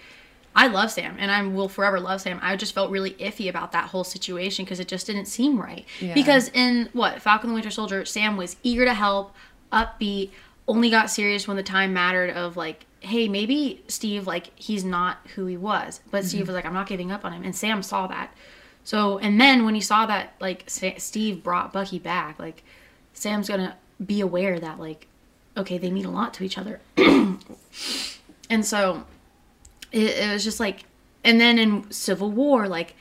[0.55, 2.39] I love Sam, and I will forever love Sam.
[2.41, 5.85] I just felt really iffy about that whole situation because it just didn't seem right.
[5.99, 6.13] Yeah.
[6.13, 9.35] Because in what Falcon the Winter Soldier, Sam was eager to help,
[9.73, 10.29] upbeat,
[10.67, 12.29] only got serious when the time mattered.
[12.29, 16.47] Of like, hey, maybe Steve, like he's not who he was, but Steve mm-hmm.
[16.47, 18.33] was like, I'm not giving up on him, and Sam saw that.
[18.85, 22.63] So, and then when he saw that, like Sa- Steve brought Bucky back, like
[23.13, 25.07] Sam's gonna be aware that like,
[25.57, 26.79] okay, they mean a lot to each other,
[28.49, 29.03] and so
[29.95, 30.83] it, it was just like
[31.23, 32.93] and then in civil war like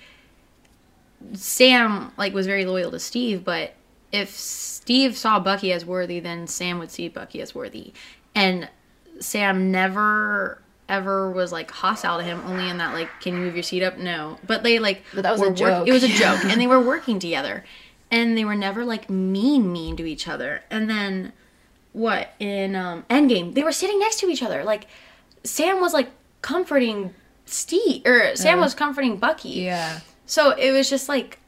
[1.35, 3.75] sam like was very loyal to steve but
[4.13, 7.93] if steve saw bucky as worthy then sam would see bucky as worthy.
[8.37, 8.69] And
[9.21, 13.55] sam never ever was like hostile to him only in that like can you move
[13.55, 13.97] your seat up?
[13.97, 14.39] No.
[14.47, 15.89] But they like But that was a were work- joke.
[15.89, 17.65] it was a joke and they were working together.
[18.11, 20.63] And they were never like mean mean to each other.
[20.71, 21.33] And then
[21.93, 24.63] what in um endgame they were sitting next to each other.
[24.65, 24.87] Like
[25.45, 26.11] sam was like
[26.45, 27.15] comforting
[27.47, 29.49] steve or sam was comforting bucky.
[29.49, 30.01] Yeah.
[30.27, 31.39] so it was just like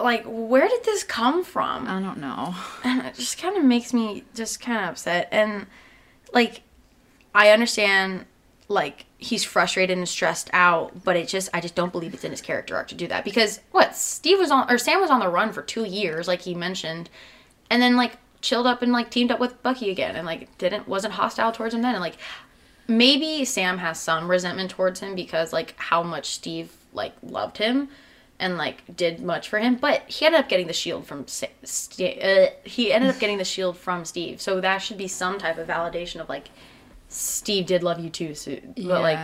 [0.00, 1.86] like where did this come from?
[1.86, 2.52] I don't know.
[2.84, 5.28] and it just kind of makes me just kind of upset.
[5.30, 5.66] And
[6.32, 6.62] like
[7.36, 8.26] i understand
[8.66, 12.32] like he's frustrated and stressed out but it just i just don't believe it's in
[12.32, 13.24] his character arc to do that.
[13.24, 16.40] Because what steve was on or sam was on the run for two years like
[16.42, 17.08] he mentioned
[17.70, 20.86] and then like chilled up and like teamed up with bucky again and like didn't
[20.86, 21.94] wasn't hostile towards him then.
[21.94, 22.16] And like
[22.88, 27.88] maybe sam has some resentment towards him because like how much steve like loved him
[28.38, 29.76] and like did much for him.
[29.76, 33.44] But he ended up getting the shield from St- uh, he ended up getting the
[33.44, 34.42] shield from steve.
[34.42, 36.50] So that should be some type of validation of like
[37.08, 39.18] steve did love you too so, but like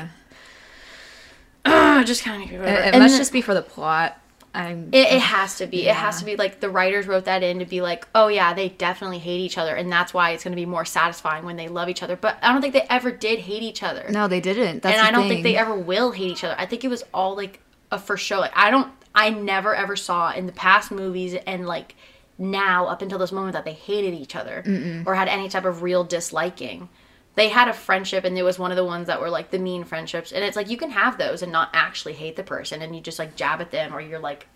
[1.64, 4.18] uh, just kind of it, it and must then- just be for the plot.
[4.54, 4.88] I'm.
[4.92, 5.86] it, it has to be.
[5.86, 8.52] It has to be like the writers wrote that in to be like, oh yeah,
[8.52, 11.56] they definitely hate each other, and that's why it's going to be more satisfying when
[11.56, 12.16] they love each other.
[12.16, 14.82] But I don't think they ever did hate each other, no, they didn't.
[14.82, 15.30] That's and I don't thing.
[15.30, 16.54] think they ever will hate each other.
[16.58, 17.60] I think it was all like
[17.90, 18.40] a for show.
[18.40, 21.94] Like I don't, I never ever saw in the past movies and like
[22.38, 24.62] now up until this moment that they hated each other
[25.06, 26.88] or had any type of real disliking.
[27.34, 29.58] They had a friendship, and it was one of the ones that were like the
[29.58, 30.32] mean friendships.
[30.32, 33.00] And it's like you can have those and not actually hate the person, and you
[33.00, 34.46] just like jab at them, or you're like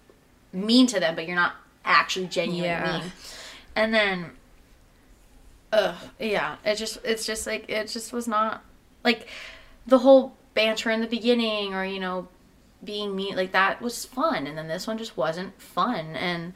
[0.52, 2.98] mean to them, but you're not actually genuinely Yeah.
[3.00, 3.12] mean.
[3.74, 4.30] And then,
[5.72, 8.62] ugh, yeah, it just it's just like it just was not
[9.04, 9.28] like
[9.86, 12.28] the whole banter in the beginning, or you know,
[12.84, 16.52] being mean like that was fun, and then this one just wasn't fun, and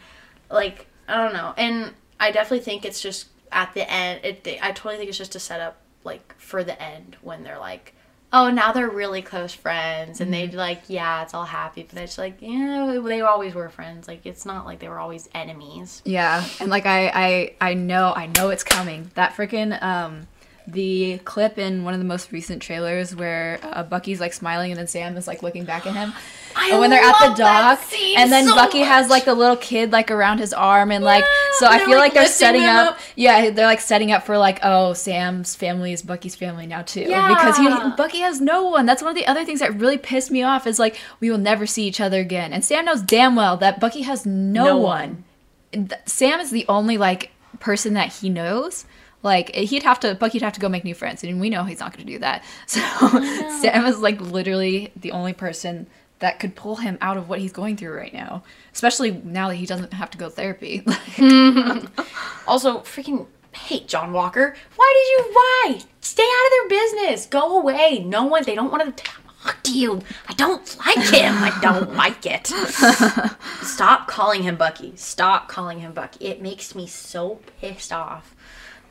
[0.50, 4.20] like I don't know, and I definitely think it's just at the end.
[4.22, 7.94] It I totally think it's just a setup like for the end when they're like.
[8.32, 10.50] Oh, now they're really close friends, and Mm-hmm.
[10.52, 14.06] they like, yeah, it's all happy, but it's like, yeah, they always were friends.
[14.06, 16.00] Like, it's not like they were always enemies.
[16.04, 19.10] Yeah, and like I, I, I know, I know it's coming.
[19.14, 20.28] That freaking um,
[20.72, 24.78] the clip in one of the most recent trailers where uh, Bucky's like smiling and
[24.78, 26.12] then Sam is like looking back at him.
[26.56, 27.80] I and when they're at the dock,
[28.16, 31.24] and then so Bucky has like the little kid like around his arm, and like
[31.58, 33.00] so I feel like, like they're setting up, up.
[33.14, 37.02] Yeah, they're like setting up for like oh Sam's family is Bucky's family now too
[37.02, 37.28] yeah.
[37.28, 38.84] because he Bucky has no one.
[38.86, 41.38] That's one of the other things that really pissed me off is like we will
[41.38, 44.78] never see each other again, and Sam knows damn well that Bucky has no, No
[44.78, 45.24] one.
[45.72, 45.90] one.
[46.06, 47.30] Sam is the only like
[47.60, 48.86] person that he knows.
[49.22, 51.80] Like he'd have to, Bucky'd have to go make new friends, and we know he's
[51.80, 52.42] not going to do that.
[52.66, 52.80] So
[53.60, 55.86] Sam is like literally the only person
[56.20, 59.56] that could pull him out of what he's going through right now, especially now that
[59.56, 60.84] he doesn't have to go to therapy.
[62.46, 64.56] Also, freaking hate John Walker.
[64.74, 65.34] Why did you?
[65.34, 65.82] Why?
[66.00, 67.26] Stay out of their business.
[67.26, 68.02] Go away.
[68.04, 68.42] No one.
[68.42, 70.00] They don't want to talk to you.
[70.28, 71.34] I don't like him.
[71.36, 72.48] I don't like it.
[73.62, 74.94] Stop calling him Bucky.
[74.96, 76.24] Stop calling him Bucky.
[76.24, 78.34] It makes me so pissed off.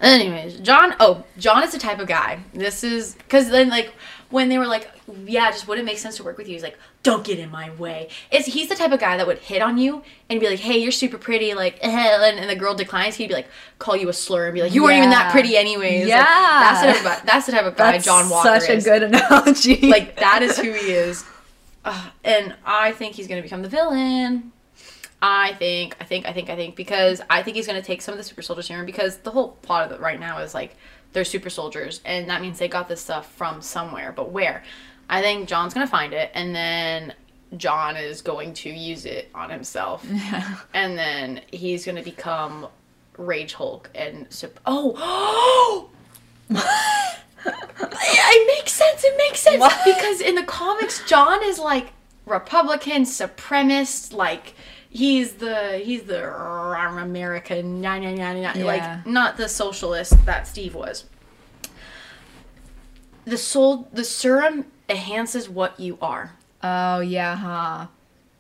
[0.01, 0.95] Anyways, John.
[0.99, 2.39] Oh, John is the type of guy.
[2.53, 3.93] This is because then like
[4.29, 4.89] when they were like,
[5.25, 6.53] yeah, just wouldn't make sense to work with you.
[6.53, 8.09] He's like, don't get in my way.
[8.31, 10.77] It's he's the type of guy that would hit on you and be like, hey,
[10.77, 11.89] you're super pretty, like, eh,
[12.29, 13.15] and, and the girl declines.
[13.15, 13.47] He'd be like,
[13.79, 16.01] call you a slur and be like, you weren't even that pretty anyways.
[16.01, 16.23] Like, Yeah.
[16.25, 18.85] that's the type of guy, that's the type of guy That's John Walker such is.
[18.85, 19.87] a good analogy.
[19.89, 21.25] like that is who he is.
[22.23, 24.51] And I think he's gonna become the villain.
[25.21, 28.13] I think, I think, I think, I think, because I think he's gonna take some
[28.13, 30.75] of the super soldier serum because the whole plot of it right now is like
[31.11, 34.63] they're super soldiers, and that means they got this stuff from somewhere, but where?
[35.09, 37.13] I think John's gonna find it, and then
[37.57, 40.05] John is going to use it on himself,
[40.73, 42.67] and then he's gonna become
[43.17, 45.89] Rage Hulk and Sup- oh.
[47.45, 49.03] it makes sense.
[49.03, 49.77] It makes sense What?
[49.85, 51.91] because in the comics, John is like
[52.25, 54.53] Republican supremacist, like.
[54.91, 58.63] He's the he's the American nah, nah, nah, nah, Yeah.
[58.65, 61.05] like not the socialist that Steve was.
[63.25, 66.33] The soul the serum enhances what you are.
[66.63, 67.87] Oh yeah, huh?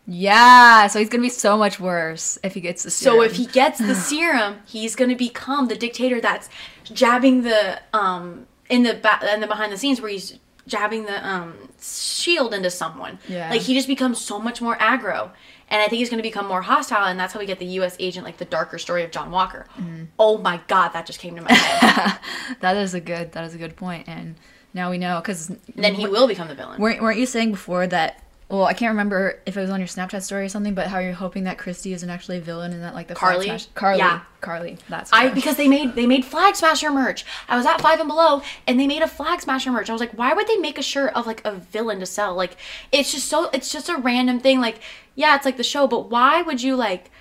[0.07, 0.87] Yeah.
[0.87, 2.89] So he's gonna be so much worse if he gets the.
[2.89, 3.17] Serum.
[3.19, 6.49] So if he gets the serum, he's gonna become the dictator that's
[6.83, 11.27] jabbing the um in the ba- in the behind the scenes where he's jabbing the
[11.27, 13.19] um shield into someone.
[13.27, 13.51] Yeah.
[13.51, 15.29] Like he just becomes so much more aggro.
[15.69, 17.65] And I think he's going to become more hostile, and that's how we get the
[17.65, 17.95] U.S.
[17.99, 19.67] agent, like the darker story of John Walker.
[19.77, 20.05] Mm-hmm.
[20.17, 22.19] Oh my God, that just came to my head.
[22.61, 24.35] that is a good that is a good point, and
[24.73, 26.81] now we know because then he will become the villain.
[26.81, 28.23] weren't weren't you saying before that?
[28.49, 30.97] Well, I can't remember if it was on your Snapchat story or something, but how
[30.97, 33.45] you're hoping that Christy isn't actually a villain and that like the Flag Karli?
[33.45, 34.21] Smash- Karli, Yeah.
[34.41, 37.25] Karli, that's I because they made they made Flag Smasher merch.
[37.47, 39.87] I was at Five and Below, and they made a Flag Smasher merch.
[39.87, 42.33] I was like, why would they make a shirt of like a villain to sell?
[42.33, 42.57] Like,
[42.91, 44.59] it's just so it's just a random thing.
[44.59, 44.79] Like,
[45.13, 47.11] yeah, it's like the show, but why would you like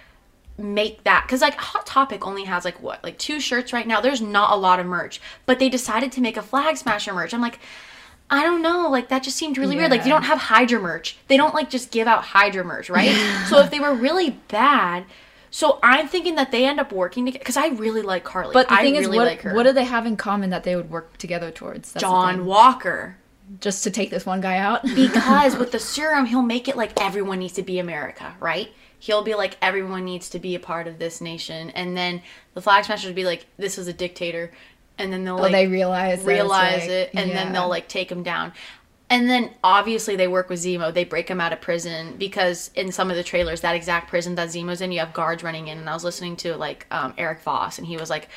[0.57, 1.25] make that?
[1.27, 4.01] Because like Hot Topic only has like what like two shirts right now.
[4.01, 7.35] There's not a lot of merch, but they decided to make a Flag Smasher merch.
[7.35, 7.59] I'm like.
[8.31, 9.91] I don't know, like that just seemed really weird.
[9.91, 11.17] Like you don't have Hydra merch.
[11.29, 13.14] They don't like just give out Hydra merch, right?
[13.49, 15.05] so if they were really bad,
[15.51, 18.53] so I'm thinking that they end up working together because I really like Karli.
[18.53, 19.55] But the I thing really is, what like her.
[19.55, 21.93] what do they have in common that they would work together towards?
[21.93, 22.45] That's John.
[22.45, 23.17] Walker.
[23.61, 24.85] just to take this one guy out.
[24.95, 28.69] Because with the serum, he'll make it like everyone needs to be America, right?
[28.99, 32.21] He'll be like everyone needs to be a part of this nation, and then
[32.53, 34.51] the Flag Smashers would be like, "This is a dictator,"
[34.98, 37.34] and then they'll Oh, like they realize realize like- it, and yeah.
[37.44, 38.52] then they'll like take him down.
[39.11, 40.92] And then obviously they work with Zemo.
[40.92, 44.34] They break him out of prison because in some of the trailers, that exact prison
[44.34, 45.78] that Zemo's in, you have guards running in.
[45.78, 48.28] And I was listening to like um, Erik Voss, and he was like,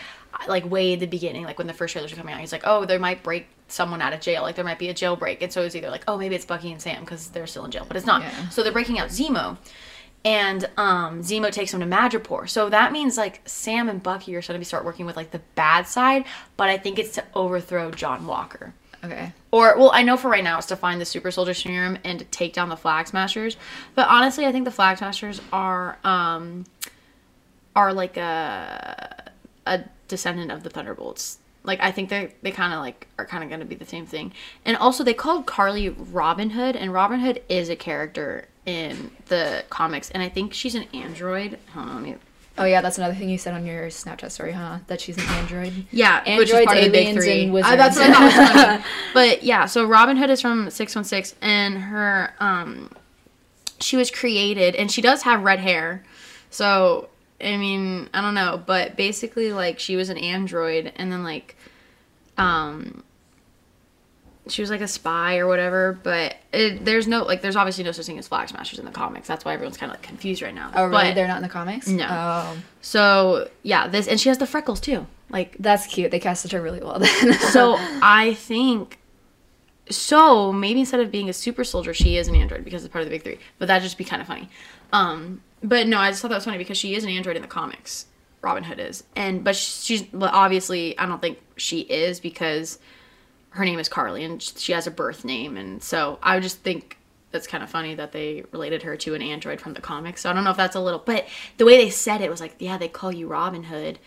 [0.48, 2.64] like way at the beginning, like when the first trailers were coming out, he's like,
[2.64, 4.44] oh, they might break someone out of jail.
[4.44, 5.40] Like there might be a jailbreak.
[5.42, 7.72] And so it's either like, oh, maybe it's Bucky and Sam because they're still in
[7.72, 8.22] jail, but it's not.
[8.22, 8.48] Yeah.
[8.48, 9.58] So they're breaking out Zemo.
[10.24, 12.48] And um, Zemo takes him to Madripoor.
[12.48, 15.32] So that means like Sam and Bucky are going to be start working with like
[15.32, 16.26] the bad side,
[16.58, 18.74] but I think it's to overthrow John Walker.
[19.04, 19.34] okay.
[19.50, 22.20] Or well, I know for right now it's to find the super soldier serum and
[22.20, 23.58] to take down the flag smashers.
[23.96, 26.66] But honestly, I think the flag smashers are um
[27.76, 29.32] are like a
[29.66, 31.40] a descendant of the Thunderbolts.
[31.64, 33.86] Like I think they they kind of like are kind of going to be the
[33.86, 34.34] same thing.
[34.66, 39.64] And also they called Karli Robin Hood and Robin Hood is a character in the
[39.70, 41.58] comics and I think she's an android.
[41.74, 42.16] Hold on, let me
[42.58, 44.80] Oh yeah, that's another thing you said on your Snapchat story, huh?
[44.88, 45.86] That she's an android.
[45.90, 48.24] Yeah, Androids, which is part of the big aliens, and Uh, that's what I thought
[48.24, 48.34] was
[48.66, 48.84] funny.
[49.14, 52.92] But yeah, so Robin Hood is from Six One Six, and her um,
[53.80, 56.04] she was created, and she does have red hair.
[56.50, 57.10] So
[57.44, 61.56] I mean, I don't know, but basically, like she was an android, and then like,
[62.38, 63.04] um,
[64.52, 65.98] she was like a spy or whatever.
[66.04, 68.92] But it, there's no like, there's obviously no such thing as flag smashers in the
[68.92, 69.28] comics.
[69.28, 70.72] That's why everyone's kind of like confused right now.
[70.76, 71.04] Oh really?
[71.10, 71.88] But- They're not in the comics.
[71.88, 72.08] No.
[72.10, 75.08] Oh, so yeah, this and she has the freckles too.
[75.30, 76.12] Like that's cute.
[76.12, 77.34] They casted her really well then.
[77.52, 79.00] so I think
[79.90, 83.04] so maybe instead of being a super soldier, she is an android because it's part
[83.04, 83.40] of the big three.
[83.60, 84.50] But that'd just be kind of funny.
[84.94, 87.42] Um, but no, I just thought that was funny because she is an android in
[87.42, 88.06] the comics.
[88.42, 92.80] Robin Hood is, and but she's but obviously I don't think she is because
[93.52, 96.98] her name is Karli and she has a birth name, and so I just think
[97.32, 100.22] that's kind of funny that they related her to an android from the comics.
[100.22, 102.42] So I don't know if that's a little, but the way they said it was
[102.42, 104.00] like, yeah, they call you Robin Hood,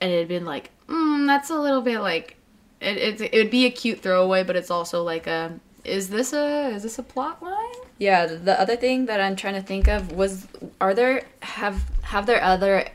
[0.00, 2.36] and it had been like, mm, that's a little bit like,
[2.80, 6.32] it, it, it would be a cute throwaway, but it's also like a, is this
[6.32, 7.80] a is this a plot line?
[8.00, 8.26] yeah.
[8.26, 10.48] The other thing that I'm trying to think of was,
[10.80, 12.88] are there have have there other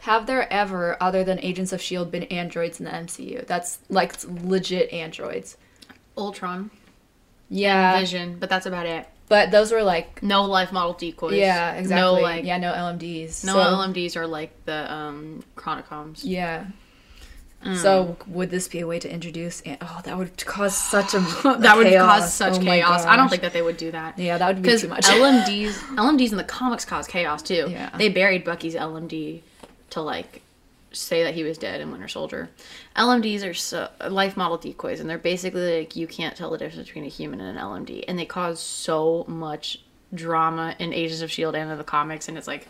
[0.00, 3.46] have there ever other than Agents of Shield been androids in the MCU?
[3.46, 5.56] That's like legit androids.
[6.16, 6.70] Ultron,
[7.48, 9.06] Yeah, Vision, but that's about it.
[9.28, 11.34] but those were like No life model decoys.
[11.34, 12.00] yeah, exactly.
[12.00, 13.44] No like yeah, no LMDs.
[13.44, 16.20] no So- LMDs are like the um Chronicoms.
[16.24, 16.64] Yeah.
[17.64, 17.76] Mm.
[17.76, 19.60] So would this be a way to introduce?
[19.62, 21.18] An- oh, that would cause such a
[21.58, 22.20] that would chaos.
[22.20, 23.04] cause such Oh chaos.
[23.04, 24.16] I don't think that they would do that.
[24.18, 25.06] Yeah, that would be too much.
[25.06, 27.66] LMDs, LMDs in the comics cause chaos too.
[27.68, 27.90] Yeah.
[27.98, 29.42] They buried Bucky's LMD
[29.90, 30.42] to like
[30.90, 32.48] say that he was dead in Winter Soldier.
[32.96, 36.88] LMDs are so, life model decoys, and they're basically like you can't tell the difference
[36.88, 39.78] between a human and an LMD, and they cause so much
[40.14, 42.66] drama in Agents of Shield and in the comics, and it's like,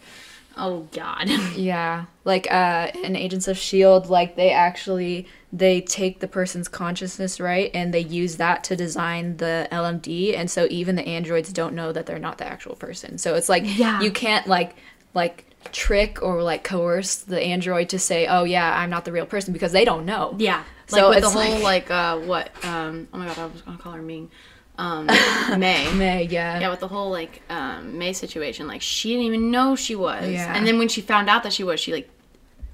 [0.57, 1.29] oh god.
[1.57, 7.39] yeah, like uh, in Agents of Shield, like they actually they take the person's consciousness
[7.41, 11.75] right, and they use that to design the LMD, and so even the androids don't
[11.75, 13.17] know that they're not the actual person.
[13.19, 14.01] So it's like Yeah.
[14.01, 14.75] you can't like
[15.15, 19.27] like trick or like coerce the android to say, "Oh yeah, I'm not the real
[19.27, 20.35] person," because they don't know.
[20.39, 20.65] Yeah.
[20.87, 23.63] So Like with the whole like- like uh what um oh my god I was
[23.63, 24.31] gonna call her Ming,
[24.79, 25.07] um
[25.59, 25.93] May.
[25.93, 26.61] May, yeah.
[26.61, 30.31] Yeah, with the whole like um, May situation, like she didn't even know she was,
[30.31, 30.55] Yeah.
[30.57, 32.09] and then when she found out that she was, she like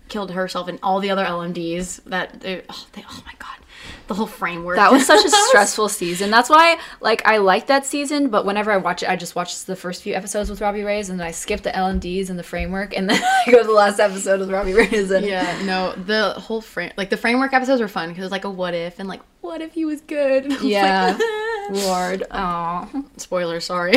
[0.08, 2.04] killed herself and all the other LMDs.
[2.04, 3.56] That they, oh, they, oh my god,
[4.06, 4.76] the whole framework.
[4.76, 6.30] That was such a stressful season.
[6.30, 9.64] That's why, like, I like that season, but whenever I watch it, I just watch
[9.64, 12.42] the first few episodes with Robbie Reyes, and then I skip the LMDs and the
[12.42, 15.10] framework, and then I go to the last episode with Robbie Reyes.
[15.10, 18.32] And yeah, no, the whole frame, like the framework episodes were fun because it was
[18.32, 20.46] like a what if and like what if he was good.
[20.50, 21.16] Was Yeah.
[21.18, 23.94] like, Lord, oh, Spoiler, sorry.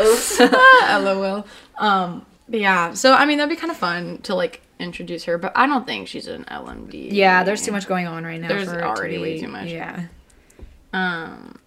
[0.00, 0.40] oops.
[0.40, 1.46] LOL.
[1.78, 5.38] Um, but yeah, so I mean that'd be kind of fun to like introduce her,
[5.38, 7.08] but I don't think she's an LMD.
[7.12, 8.48] yeah, there's too much going on right now.
[8.48, 9.68] There's for it to already way too much.
[9.68, 10.06] Yeah,
[10.92, 11.58] Um,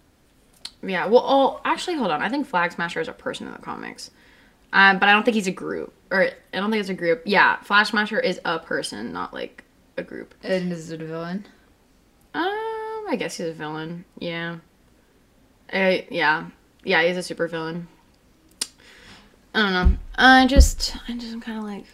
[0.82, 1.06] yeah.
[1.06, 2.22] Well, oh, actually, hold on.
[2.22, 4.10] I think Flag Smasher is a person in the comics,
[4.72, 5.92] um, but I don't think he's a group.
[6.10, 7.22] Or I don't think it's a group.
[7.24, 9.64] Yeah, Flag Smasher is a person, not like
[9.96, 10.34] a group.
[10.42, 11.46] and is it a villain?
[12.34, 12.44] Um,
[13.08, 14.04] I guess he's a villain.
[14.18, 14.56] Yeah.
[15.72, 16.46] Uh, yeah,
[16.84, 17.02] yeah.
[17.04, 17.88] He's a super villain.
[19.54, 19.96] I don't know.
[20.16, 21.84] I just, I just, I'm kind of like,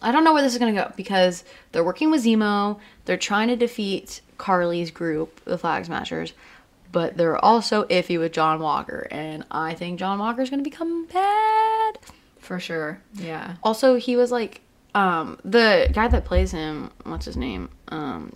[0.00, 2.78] I don't know where this is gonna go because they're working with Zemo.
[3.04, 6.32] They're trying to defeat Karli's group, the Flag Smashers,
[6.90, 11.98] but they're also iffy with John Walker, and I think John Walker's gonna become bad.
[12.38, 13.00] For sure.
[13.14, 13.56] Yeah.
[13.62, 14.60] Also, he was like,
[14.94, 16.90] um, the guy that plays him.
[17.04, 17.68] What's his name?
[17.88, 18.34] Um,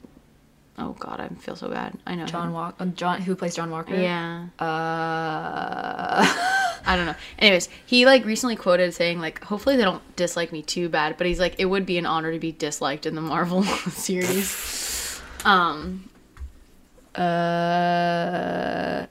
[0.78, 1.98] oh God, I feel so bad.
[2.06, 2.52] I know John.
[2.52, 2.86] Walker.
[2.86, 3.94] John, who plays John Walker?
[3.94, 4.46] Yeah.
[4.58, 6.62] Uh.
[6.86, 7.14] I don't know.
[7.38, 11.26] Anyways, he like recently quoted saying like, hopefully they don't dislike me too bad, but
[11.26, 15.20] he's like, it would be an honor to be disliked in the Marvel series.
[15.44, 16.08] Um,
[17.14, 19.06] uh.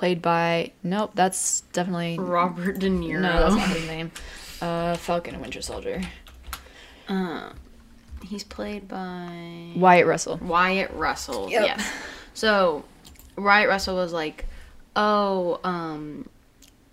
[0.00, 0.72] Played by.
[0.82, 2.18] Nope, that's definitely.
[2.18, 3.20] Robert De Niro.
[3.20, 4.10] No, that's not his name.
[4.62, 6.00] Uh, Falcon and Winter Soldier.
[7.06, 7.50] Uh,
[8.24, 10.38] he's played by Wyatt Russell.
[10.38, 11.50] Wyatt Russell.
[11.50, 11.66] Yep.
[11.66, 11.92] Yes.
[12.32, 12.84] So
[13.36, 14.46] Wyatt Russell was like,
[14.96, 16.26] "Oh, um,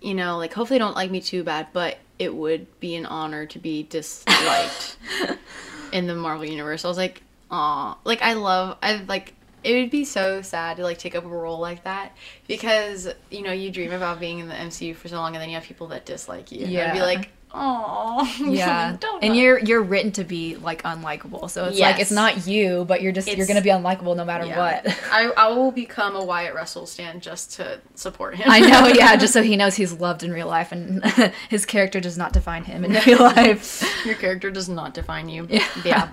[0.00, 3.46] you know, like hopefully don't like me too bad, but it would be an honor
[3.46, 4.96] to be disliked
[5.92, 9.34] in the Marvel universe." I was like, "Aw, like I love I like."
[9.64, 13.42] It would be so sad to like take up a role like that because you
[13.42, 15.64] know you dream about being in the MCU for so long and then you have
[15.64, 16.64] people that dislike you.
[16.64, 21.48] Yeah, I'd be like, "Oh, Yeah, don't." and you're you're written to be like unlikable,
[21.50, 24.44] so it's like it's not you, but you're just you're gonna be unlikable no matter
[24.44, 24.58] Yeah.
[24.82, 24.98] what.
[25.12, 28.50] I, I will become a Wyatt Russell stand just to support him.
[28.50, 31.04] I know, yeah, just so he knows he's loved in real life, and
[31.48, 33.82] his character does not define him in real life.
[34.04, 35.48] Your character does not define you.
[35.84, 36.12] Yeah.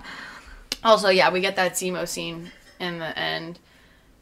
[0.84, 3.58] Also, yeah, we get that Zemo scene in the end,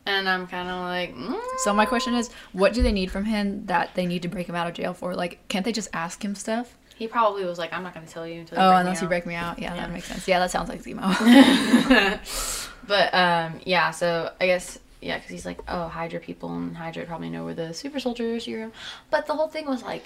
[0.06, 3.24] and I'm kind of like, mm, So my question is, what do they need from
[3.26, 5.14] him that they need to break him out of jail for?
[5.14, 6.76] Like, can't they just ask him stuff?
[6.96, 8.58] He probably was like, I'm not gonna tell you until.
[8.58, 9.58] You Oh, break me unless you out." break me out.
[9.58, 9.80] Yeah, Yeah.
[9.82, 10.28] that makes sense.
[10.28, 11.04] Yeah, that sounds like Zemo.
[12.86, 13.90] But um, yeah.
[13.92, 17.54] So I guess yeah, because he's like, oh, Hydra people, and Hydra probably know where
[17.54, 18.72] the super soldier serum.
[19.10, 20.04] But the whole thing was like.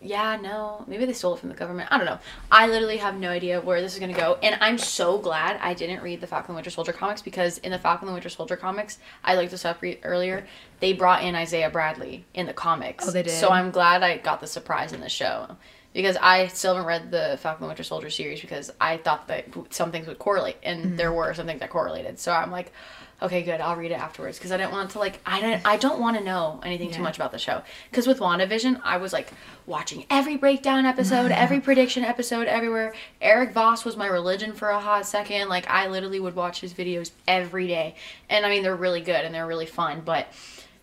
[0.00, 0.84] Yeah, no.
[0.86, 1.88] Maybe they stole it from the government.
[1.90, 2.18] I don't know.
[2.52, 4.38] I literally have no idea where this is going to go.
[4.42, 7.72] And I'm so glad I didn't read the Falcon and Winter Soldier comics because in
[7.72, 10.46] the Falcon and Winter Soldier comics, I looked this up re- earlier,
[10.78, 13.08] they brought in Isaiah Bradley in the comics.
[13.08, 13.32] Oh, they did?
[13.32, 15.56] So I'm glad I got the surprise in the show.
[15.94, 19.46] Because I still haven't read the Falcon and Winter Soldier series because I thought that
[19.70, 20.96] some things would correlate, and Mm-hmm.
[20.96, 22.20] there were some things that correlated.
[22.20, 22.72] So I'm like,
[23.20, 25.76] okay, good, I'll read it afterwards because I didn't want to like I don't I
[25.76, 27.62] don't want to know anything too much about the show.
[27.90, 29.32] Because with WandaVision, I was like
[29.66, 32.94] watching every breakdown episode, every prediction episode, everywhere.
[33.20, 35.48] Erik Voss was my religion for a hot second.
[35.48, 37.96] Like I literally would watch his videos every day,
[38.28, 40.28] and I mean they're really good and they're really fun, but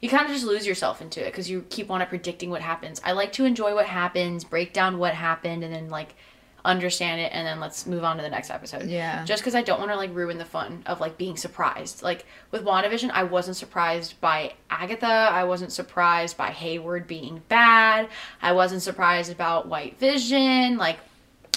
[0.01, 3.01] you kind of just lose yourself into it because you keep on predicting what happens.
[3.03, 6.15] I like to enjoy what happens, break down what happened, and then like
[6.65, 8.89] understand it, and then let's move on to the next episode.
[8.89, 9.23] Yeah.
[9.23, 12.03] Just because I don't want to like ruin the fun of like being surprised.
[12.03, 15.05] Like with WandaVision, I wasn't surprised by Agatha.
[15.05, 18.09] I wasn't surprised by Hayward being bad.
[18.41, 20.77] I wasn't surprised about White Vision.
[20.77, 20.97] Like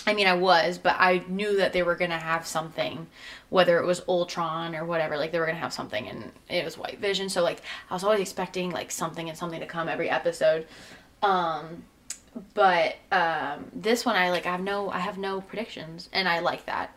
[0.07, 3.07] I mean, I was, but I knew that they were gonna have something,
[3.51, 5.19] whether it was Ultron or whatever.
[5.19, 7.29] Like they were gonna have something, and it was White Vision.
[7.29, 10.67] So like I was always expecting like something and something to come every episode.
[11.23, 11.85] Um,
[12.55, 16.41] but um, this one, I like I have no I have no predictions, and I
[16.41, 16.95] like that.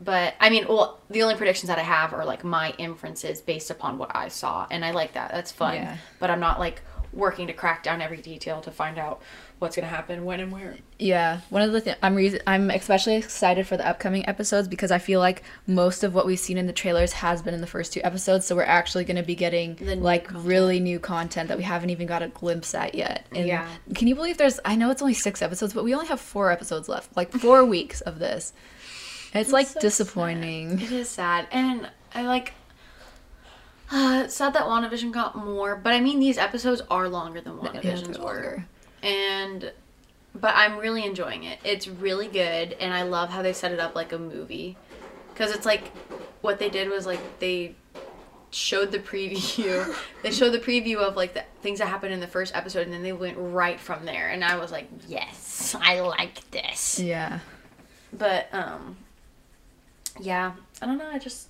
[0.00, 3.70] But I mean, well, the only predictions that I have are like my inferences based
[3.70, 5.32] upon what I saw, and I like that.
[5.32, 5.74] That's fun.
[5.74, 5.96] Yeah.
[6.20, 9.22] But I'm not like working to crack down every detail to find out
[9.58, 10.76] what's gonna happen, when and where.
[10.98, 14.90] Yeah, one of the things I'm reason I'm especially excited for the upcoming episodes because
[14.90, 17.66] I feel like most of what we've seen in the trailers has been in the
[17.66, 20.46] first two episodes, so we're actually going to be getting like content.
[20.46, 23.26] really new content that we haven't even got a glimpse at yet.
[23.34, 23.68] And Yeah.
[23.94, 24.60] Can you believe there's?
[24.64, 27.16] I know it's only six episodes, but we only have four episodes left.
[27.16, 28.52] Like four weeks of this.
[29.34, 30.80] It's like so disappointing.
[30.80, 32.54] It is sad, and I like.
[33.90, 37.54] Uh, it's sad that WandaVision got more, but I mean these episodes are longer than
[37.54, 38.66] WandaVision's were, longer.
[39.02, 39.72] And
[40.34, 41.58] but I'm really enjoying it.
[41.64, 44.76] It's really good, and I love how they set it up like a movie,
[45.32, 45.88] because it's like
[46.40, 47.74] what they did was like they
[48.50, 49.94] showed the preview.
[50.22, 52.92] they showed the preview of like the things that happened in the first episode, and
[52.92, 56.98] then they went right from there, and I was like, yes, I like this.
[56.98, 57.40] Yeah.
[58.12, 58.96] But um
[60.20, 61.48] yeah, I don't know, I just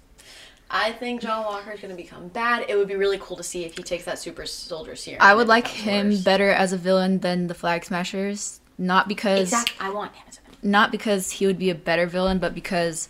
[0.70, 2.66] I think John Walker is going to become bad.
[2.68, 5.18] It would be really cool to see if he takes that super soldier serum.
[5.22, 6.20] I would like him worse.
[6.22, 8.60] better as a villain than the Flag Smashers.
[8.76, 9.76] Not because Exactly.
[9.80, 10.58] I want him as a villain.
[10.62, 13.08] not because he would be a better villain, but because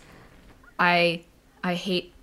[0.79, 1.23] I
[1.63, 2.13] I hate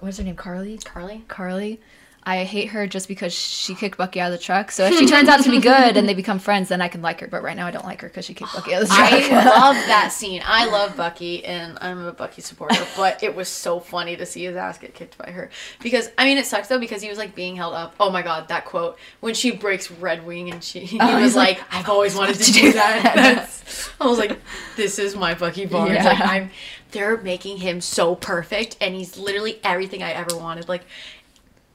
[0.00, 1.24] what's her name Karli Karli?
[1.28, 1.80] Karli.
[2.28, 4.72] I hate her just because she kicked Bucky out of the truck.
[4.72, 7.00] So if she turns out to be good and they become friends, then I can
[7.00, 7.28] like her.
[7.28, 9.12] But right now I don't like her because she kicked Bucky out of the truck.
[9.12, 10.42] I love that scene.
[10.44, 12.84] I love Bucky, and I'm a Bucky supporter.
[12.96, 15.50] But it was so funny to see his ass get kicked by her.
[15.80, 17.94] Because I mean, it sucks though because he was like being held up.
[18.00, 21.58] Oh my god, that quote when she breaks Redwing and she he Oh, was like,
[21.58, 24.36] like, "I've always wanted to do that." That's, I was like,
[24.74, 26.04] "This is my Bucky Barnes." Yeah.
[26.06, 26.50] Like I'm,
[26.90, 30.68] they're making him so perfect, and he's literally everything I ever wanted.
[30.68, 30.82] Like.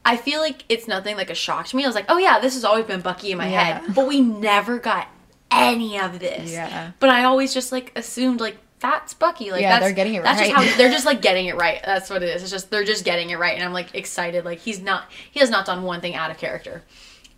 [0.04, 1.84] I feel like it's nothing like a shock to me.
[1.84, 3.80] I was like, oh yeah, this has always been Bucky in my Yeah.
[3.82, 3.96] head.
[3.96, 5.08] But we never got
[5.52, 6.52] any of this.
[6.52, 6.92] Yeah.
[7.00, 9.52] But I always just like assumed like that's Bucky.
[9.52, 10.50] Like Yeah, that's, they're getting it that's right.
[10.52, 11.82] just how they're just like getting it right.
[11.86, 12.42] That's what it is.
[12.42, 14.44] It's just they're just getting it right, and I'm like excited.
[14.44, 16.82] Like he's not he has not done one thing out of character,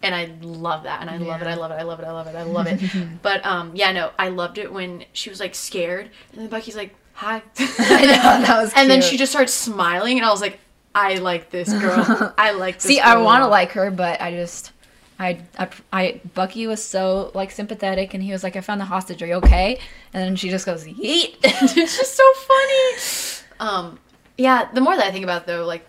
[0.01, 1.47] and I love that, and I love it.
[1.47, 1.75] I love it.
[1.75, 2.05] I love it.
[2.05, 2.35] I love it.
[2.35, 2.81] I love it.
[3.21, 6.77] but um, yeah, no, I loved it when she was like scared, and then Bucky's
[6.77, 8.71] like, "Hi," I know that was.
[8.73, 10.59] and then she just starts smiling, and I was like,
[10.95, 12.33] "I like this girl.
[12.37, 12.99] I like this." see.
[12.99, 14.71] I girl a want to like her, but I just.
[15.19, 18.85] I, I, I, Bucky was so like sympathetic, and he was like, "I found the
[18.85, 19.21] hostage.
[19.21, 19.79] Are you okay?"
[20.13, 23.47] And then she just goes, "Yeet." it's just so funny.
[23.59, 23.99] Um,
[24.37, 24.69] yeah.
[24.73, 25.85] The more that I think about it, though, like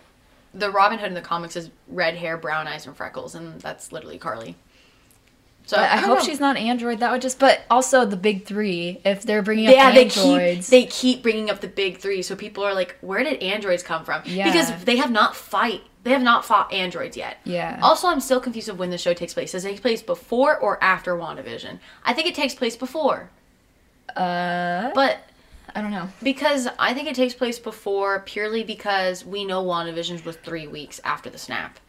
[0.53, 3.91] the Robin Hood in the comics is red hair, brown eyes, and freckles, and that's
[3.91, 4.55] literally Karli.
[5.65, 6.23] So I, don't hope know.
[6.23, 6.99] she's not android.
[6.99, 7.39] That would just.
[7.39, 9.01] But also the big three.
[9.03, 12.35] If they're bringing up Yeah, they keep they keep bringing up the big three, so
[12.35, 14.45] people are like, "Where did androids come from?" Yeah.
[14.45, 17.37] Because they have not fight, they have not fought androids yet.
[17.45, 17.79] Yeah.
[17.81, 19.53] Also, I'm still confused of when the show takes place.
[19.53, 21.79] Does it take place before or after WandaVision?
[22.03, 23.31] I think it takes place before,
[24.15, 25.19] uh, but
[25.75, 26.09] I don't know.
[26.21, 31.01] Because I think it takes place before purely because we know WandaVision was three weeks
[31.03, 31.79] after the snap.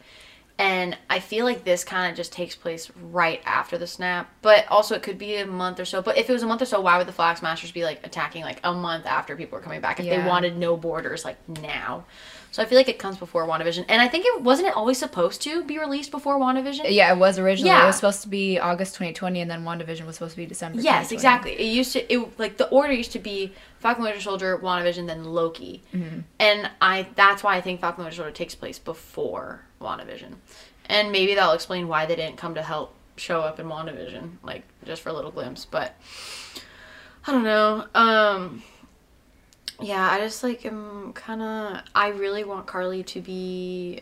[0.59, 4.31] And I feel like this kind of just takes place right after the snap.
[4.41, 6.01] But also it could be a month or so.
[6.01, 8.05] But if it was a month or so, why would the Flag Smashers be like
[8.05, 11.37] attacking like a month after people are coming back if they wanted no borders like
[11.47, 12.05] now?
[12.49, 13.85] So I feel like it comes before WandaVision.
[13.87, 16.85] And I think it wasn't it always supposed to be released before WandaVision?
[16.89, 17.69] Yeah, it was originally.
[17.69, 17.83] Yeah.
[17.83, 20.79] It was supposed to be August 2020, and then WandaVision was supposed to be December.
[20.81, 21.51] Yes, exactly.
[21.51, 25.23] It used to it like the order used to be Falcon Winter Soldier, WandaVision, then
[25.23, 26.21] Loki, Mm-hmm.
[26.39, 30.35] and I that's why I think Falcon Winter Soldier takes place before WandaVision,
[30.85, 34.63] and maybe that'll explain why they didn't come to help show up in WandaVision, like
[34.85, 35.65] just for a little glimpse.
[35.65, 35.95] But
[37.25, 37.85] I don't know.
[37.93, 38.63] Um,
[39.81, 41.81] yeah, I just like am kind of.
[41.93, 44.01] I really want Karli to be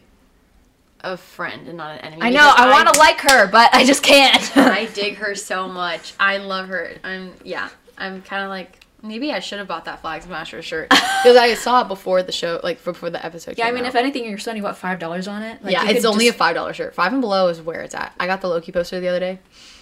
[1.02, 2.22] a friend and not an enemy.
[2.22, 2.52] I know.
[2.52, 4.58] because I want to like her, but I just can't.
[4.58, 6.14] I dig her so much.
[6.20, 6.94] I love her.
[7.04, 7.70] I'm yeah.
[7.98, 11.54] I'm kind of like maybe I should have bought that Flag Smasher shirt because I
[11.54, 13.58] saw it before the show, like before the episode.
[13.58, 13.90] yeah, I mean, out.
[13.90, 15.64] if anything, you're spending what five dollars on it.
[15.64, 16.96] Like, yeah, it's only just- a five dollar shirt.
[16.96, 18.14] Five and below is where it's at.
[18.20, 19.40] I got the Loki poster the other day.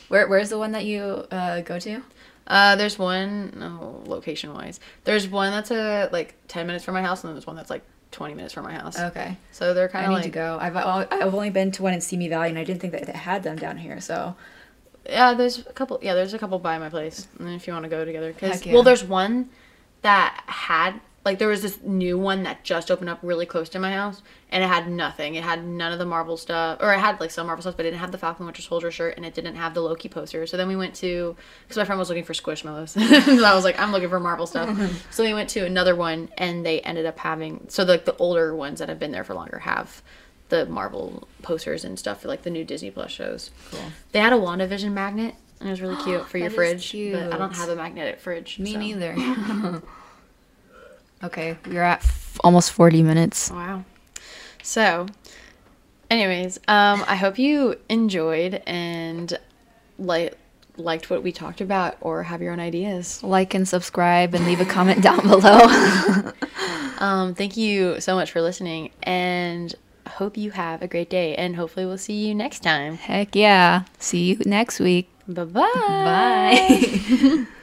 [0.10, 1.02] Where, where's the one that you
[1.32, 2.02] uh, go to?
[2.46, 4.80] Uh, there's one no location wise.
[5.06, 7.70] There's one that's a like ten minutes from my house, and then there's one that's
[7.70, 9.00] like twenty minutes from my house.
[9.00, 10.58] Okay, So they're I kind need of to go.
[10.60, 13.14] I've I've only been to one in Simi Valley, and I didn't think that they
[13.14, 14.02] had them down here.
[14.02, 14.36] So
[15.08, 16.00] Yeah, there's a couple.
[16.02, 17.28] Yeah, there's a couple by my place.
[17.40, 18.74] And if you want to go together, because yeah.
[18.74, 19.50] well, there's one
[20.02, 23.80] that had like there was this new one that just opened up really close to
[23.80, 25.36] my house, and it had nothing.
[25.36, 27.86] It had none of the Marvel stuff, or it had like some Marvel stuff, but
[27.86, 30.46] it didn't have the Falcon Winter Soldier shirt, and it didn't have the Loki poster.
[30.46, 32.90] So then we went to because my friend was looking for Squishmallows,
[33.26, 34.78] so I was like, I'm looking for Marvel stuff.
[35.12, 38.54] so we went to another one, and they ended up having so like the older
[38.56, 40.02] ones that have been there for longer have
[40.54, 43.50] the Marvel posters and stuff for like the new Disney Plus shows.
[43.72, 43.80] Cool.
[44.12, 46.92] They had a WandaVision magnet and it was really cute for your fridge.
[46.92, 48.60] But I don't have a magnetic fridge.
[48.60, 49.16] me so- neither.
[51.24, 53.50] okay, we're at f- almost forty minutes.
[53.50, 53.84] Wow.
[54.62, 55.08] So,
[56.12, 59.36] Anyways, um, I hope you enjoyed and
[59.98, 60.38] like
[60.78, 63.24] liked what we talked about or have your own ideas.
[63.24, 66.32] Like and subscribe and leave a comment down below.
[67.00, 69.76] Um, thank you so much for listening and
[70.08, 72.98] hope you have a great day and hopefully we'll see you next time.
[72.98, 73.84] Heck yeah.
[74.00, 75.10] See you next week.
[75.28, 75.62] Bye-bye.
[75.74, 77.46] Bye.